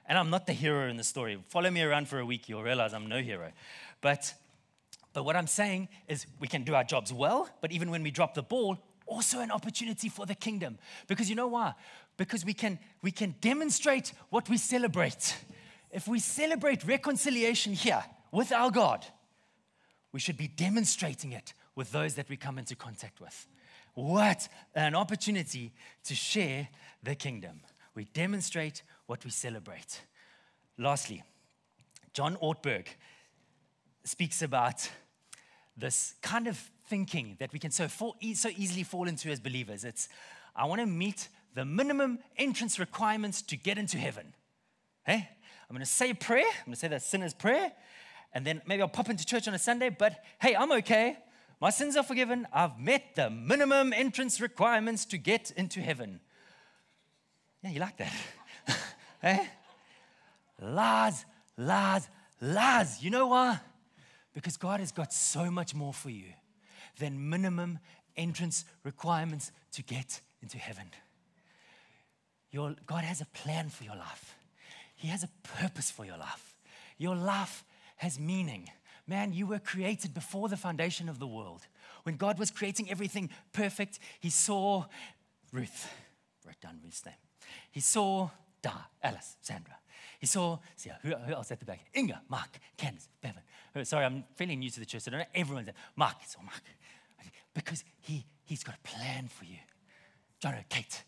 And 0.07 0.19
I'm 0.19 0.29
not 0.29 0.47
the 0.47 0.53
hero 0.53 0.91
in 0.91 0.99
the 0.99 1.05
story. 1.05 1.39
Follow 1.49 1.71
me 1.71 1.81
around 1.81 2.07
for 2.07 2.19
a 2.19 2.27
week, 2.27 2.49
you'll 2.49 2.63
realize 2.63 2.93
I'm 2.93 3.09
no 3.09 3.23
hero. 3.23 3.51
But, 4.03 4.35
but 5.15 5.25
what 5.25 5.37
I'm 5.37 5.47
saying 5.47 5.89
is 6.07 6.27
we 6.39 6.49
can 6.49 6.65
do 6.65 6.75
our 6.75 6.85
jobs 6.85 7.15
well, 7.15 7.49
but 7.63 7.73
even 7.73 7.91
when 7.91 8.03
we 8.03 8.11
drop 8.11 8.35
the 8.35 8.43
ball, 8.43 8.77
also 9.07 9.41
an 9.41 9.51
opportunity 9.51 10.11
for 10.11 10.27
the 10.27 10.35
kingdom. 10.35 10.79
Because 11.07 11.31
you 11.31 11.37
know 11.37 11.47
why? 11.47 11.73
Because 12.19 12.45
we 12.45 12.53
can, 12.53 12.79
we 13.01 13.11
can 13.11 13.37
demonstrate 13.41 14.13
what 14.29 14.51
we 14.51 14.59
celebrate. 14.59 15.35
If 15.91 16.07
we 16.07 16.19
celebrate 16.19 16.85
reconciliation 16.85 17.73
here 17.73 18.05
with 18.33 18.53
our 18.53 18.71
God, 18.71 19.07
we 20.13 20.21
should 20.21 20.37
be 20.37 20.49
demonstrating 20.49 21.33
it 21.33 21.55
with 21.75 21.91
those 21.91 22.17
that 22.17 22.29
we 22.29 22.37
come 22.37 22.59
into 22.59 22.77
contact 22.77 23.19
with. 23.19 23.47
What 23.95 24.49
an 24.75 24.95
opportunity 24.95 25.73
to 26.05 26.15
share 26.15 26.69
the 27.03 27.15
kingdom. 27.15 27.61
We 27.95 28.05
demonstrate 28.05 28.83
what 29.07 29.25
we 29.25 29.31
celebrate. 29.31 30.03
Lastly, 30.79 31.23
John 32.13 32.37
Ortberg 32.37 32.87
speaks 34.05 34.43
about 34.43 34.89
this 35.77 36.15
kind 36.23 36.47
of 36.47 36.59
thinking 36.87 37.37
that 37.39 37.53
we 37.53 37.59
can 37.59 37.71
so, 37.71 37.89
fall, 37.89 38.17
so 38.35 38.51
easily 38.57 38.83
fall 38.83 39.09
into 39.09 39.31
as 39.31 39.41
believers. 39.41 39.85
It's, 39.85 40.09
I 40.55 40.67
want 40.67 40.81
to 40.81 40.87
meet 40.87 41.29
the 41.55 41.65
minimum 41.65 42.19
entrance 42.37 42.79
requirements 42.79 43.43
to 43.43 43.57
get 43.57 43.79
into 43.79 43.99
heaven. 43.99 44.35
Hey, 45.05 45.29
I'm 45.69 45.75
going 45.75 45.81
to 45.81 45.91
say 45.91 46.11
a 46.11 46.15
prayer. 46.15 46.45
I'm 46.45 46.67
going 46.67 46.75
to 46.75 46.81
say 46.81 46.89
that 46.89 47.03
sinner's 47.03 47.35
prayer. 47.35 47.73
And 48.35 48.47
then 48.47 48.63
maybe 48.67 48.83
I'll 48.83 48.89
pop 48.89 49.11
into 49.11 49.27
church 49.27 49.47
on 49.49 49.55
a 49.55 49.59
Sunday, 49.59 49.91
but 49.91 50.23
hey, 50.41 50.55
I'm 50.55 50.73
okay. 50.73 51.19
My 51.61 51.71
sins 51.71 51.97
are 51.97 52.03
forgiven. 52.03 52.47
I've 52.53 52.79
met 52.79 53.15
the 53.15 53.31
minimum 53.31 53.93
entrance 53.93 54.41
requirements 54.41 55.05
to 55.07 55.19
get 55.19 55.53
into 55.57 55.81
heaven. 55.81 56.21
Yeah, 57.63 57.71
you 57.71 57.81
like 57.81 57.97
that? 57.99 58.13
eh? 59.23 59.47
Lies, 60.61 61.25
lies, 61.57 62.09
lies. 62.41 63.03
You 63.03 63.11
know 63.11 63.29
why? 63.29 63.61
Because 64.35 64.57
God 64.57 64.81
has 64.81 64.93
got 64.93 65.13
so 65.13 65.51
much 65.51 65.75
more 65.75 65.93
for 65.93 66.11
you 66.11 66.33
than 66.99 67.29
minimum 67.31 67.79
entrance 68.17 68.65
requirements 68.85 69.53
to 69.73 69.83
get 69.83 70.21
into 70.43 70.59
heaven. 70.59 70.87
Your, 72.51 72.75
God 72.87 73.05
has 73.05 73.21
a 73.21 73.27
plan 73.27 73.69
for 73.69 73.85
your 73.85 73.97
life, 73.97 74.37
He 74.95 75.09
has 75.09 75.23
a 75.23 75.29
purpose 75.61 75.91
for 75.91 76.05
your 76.05 76.19
life. 76.19 76.55
Your 76.99 77.17
life 77.17 77.65
has 77.97 78.19
meaning. 78.19 78.69
Man, 79.09 79.33
you 79.33 79.47
were 79.47 79.59
created 79.59 80.15
before 80.15 80.49
the 80.49 80.57
foundation 80.57 81.09
of 81.09 81.19
the 81.19 81.27
world. 81.27 81.67
When 82.05 82.17
God 82.17 82.39
was 82.39 82.51
creating 82.53 82.91
everything 82.91 83.31
perfect, 83.53 83.99
He 84.21 84.31
saw 84.31 84.85
Ruth, 85.53 85.93
wrote 86.47 86.61
down 86.61 86.79
Ruth's 86.85 87.05
name. 87.05 87.15
He 87.71 87.81
saw 87.81 88.31
Da, 88.61 88.73
Alice, 89.03 89.37
Sandra. 89.41 89.77
He 90.19 90.27
saw, 90.27 90.59
see, 90.77 90.91
who, 91.03 91.15
who 91.15 91.33
else 91.33 91.51
at 91.51 91.59
the 91.59 91.67
back? 91.67 91.81
Inga, 91.97 92.23
Mark, 92.29 92.59
Candace, 92.77 93.09
Bevan. 93.21 93.43
Sorry, 93.85 94.05
I'm 94.05 94.25
fairly 94.37 94.55
new 94.55 94.71
to 94.71 94.81
the 94.81 94.87
church. 94.87 95.03
So 95.03 95.11
I 95.11 95.13
don't 95.13 95.21
know 95.21 95.27
everyone's 95.35 95.67
there. 95.67 95.75
Mark, 95.97 96.17
it's 96.23 96.37
all 96.37 96.45
Mark. 96.45 96.63
Because 97.55 97.85
he, 98.01 98.25
he's 98.45 98.63
got 98.63 98.77
a 98.77 98.89
plan 98.89 99.29
for 99.29 99.45
you. 99.45 99.59
John, 100.41 100.55
Kate, 100.69 101.03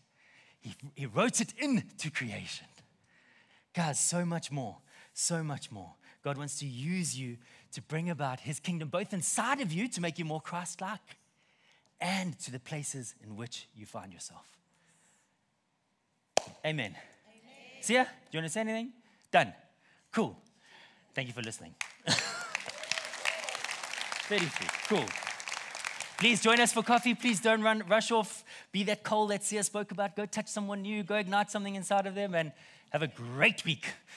he, 0.60 0.74
he 0.94 1.06
wrote 1.06 1.40
it 1.40 1.54
into 1.58 2.10
creation. 2.10 2.66
Guys, 3.72 4.00
so 4.00 4.24
much 4.24 4.50
more, 4.50 4.78
so 5.12 5.42
much 5.42 5.70
more. 5.70 5.94
God 6.22 6.38
wants 6.38 6.58
to 6.60 6.66
use 6.66 7.18
you 7.18 7.36
to 7.72 7.82
bring 7.82 8.08
about 8.08 8.40
his 8.40 8.60
kingdom, 8.60 8.88
both 8.88 9.12
inside 9.12 9.60
of 9.60 9.72
you 9.72 9.88
to 9.88 10.00
make 10.00 10.18
you 10.18 10.24
more 10.24 10.40
Christ 10.40 10.80
like 10.80 11.18
and 12.00 12.38
to 12.40 12.50
the 12.50 12.60
places 12.60 13.14
in 13.22 13.36
which 13.36 13.68
you 13.74 13.86
find 13.86 14.12
yourself. 14.12 14.53
Amen. 16.64 16.86
Amen. 16.86 16.96
See 17.80 17.94
ya? 17.94 18.04
Do 18.04 18.10
you 18.32 18.38
want 18.38 18.46
to 18.46 18.52
say 18.52 18.60
anything? 18.60 18.92
Done. 19.30 19.52
Cool. 20.12 20.36
Thank 21.14 21.28
you 21.28 21.34
for 21.34 21.42
listening. 21.42 21.74
33. 24.28 24.66
Cool. 24.88 25.04
Please 26.16 26.40
join 26.40 26.60
us 26.60 26.72
for 26.72 26.82
coffee. 26.82 27.14
Please 27.14 27.40
don't 27.40 27.60
run, 27.60 27.82
rush 27.88 28.10
off. 28.10 28.44
Be 28.72 28.82
that 28.84 29.02
coal 29.02 29.26
that 29.26 29.44
Sia 29.44 29.62
spoke 29.62 29.90
about. 29.90 30.16
Go 30.16 30.24
touch 30.24 30.48
someone 30.48 30.80
new. 30.82 31.02
Go 31.02 31.16
ignite 31.16 31.50
something 31.50 31.74
inside 31.74 32.06
of 32.06 32.14
them 32.14 32.34
and 32.34 32.52
have 32.90 33.02
a 33.02 33.08
great 33.08 33.64
week. 33.66 33.86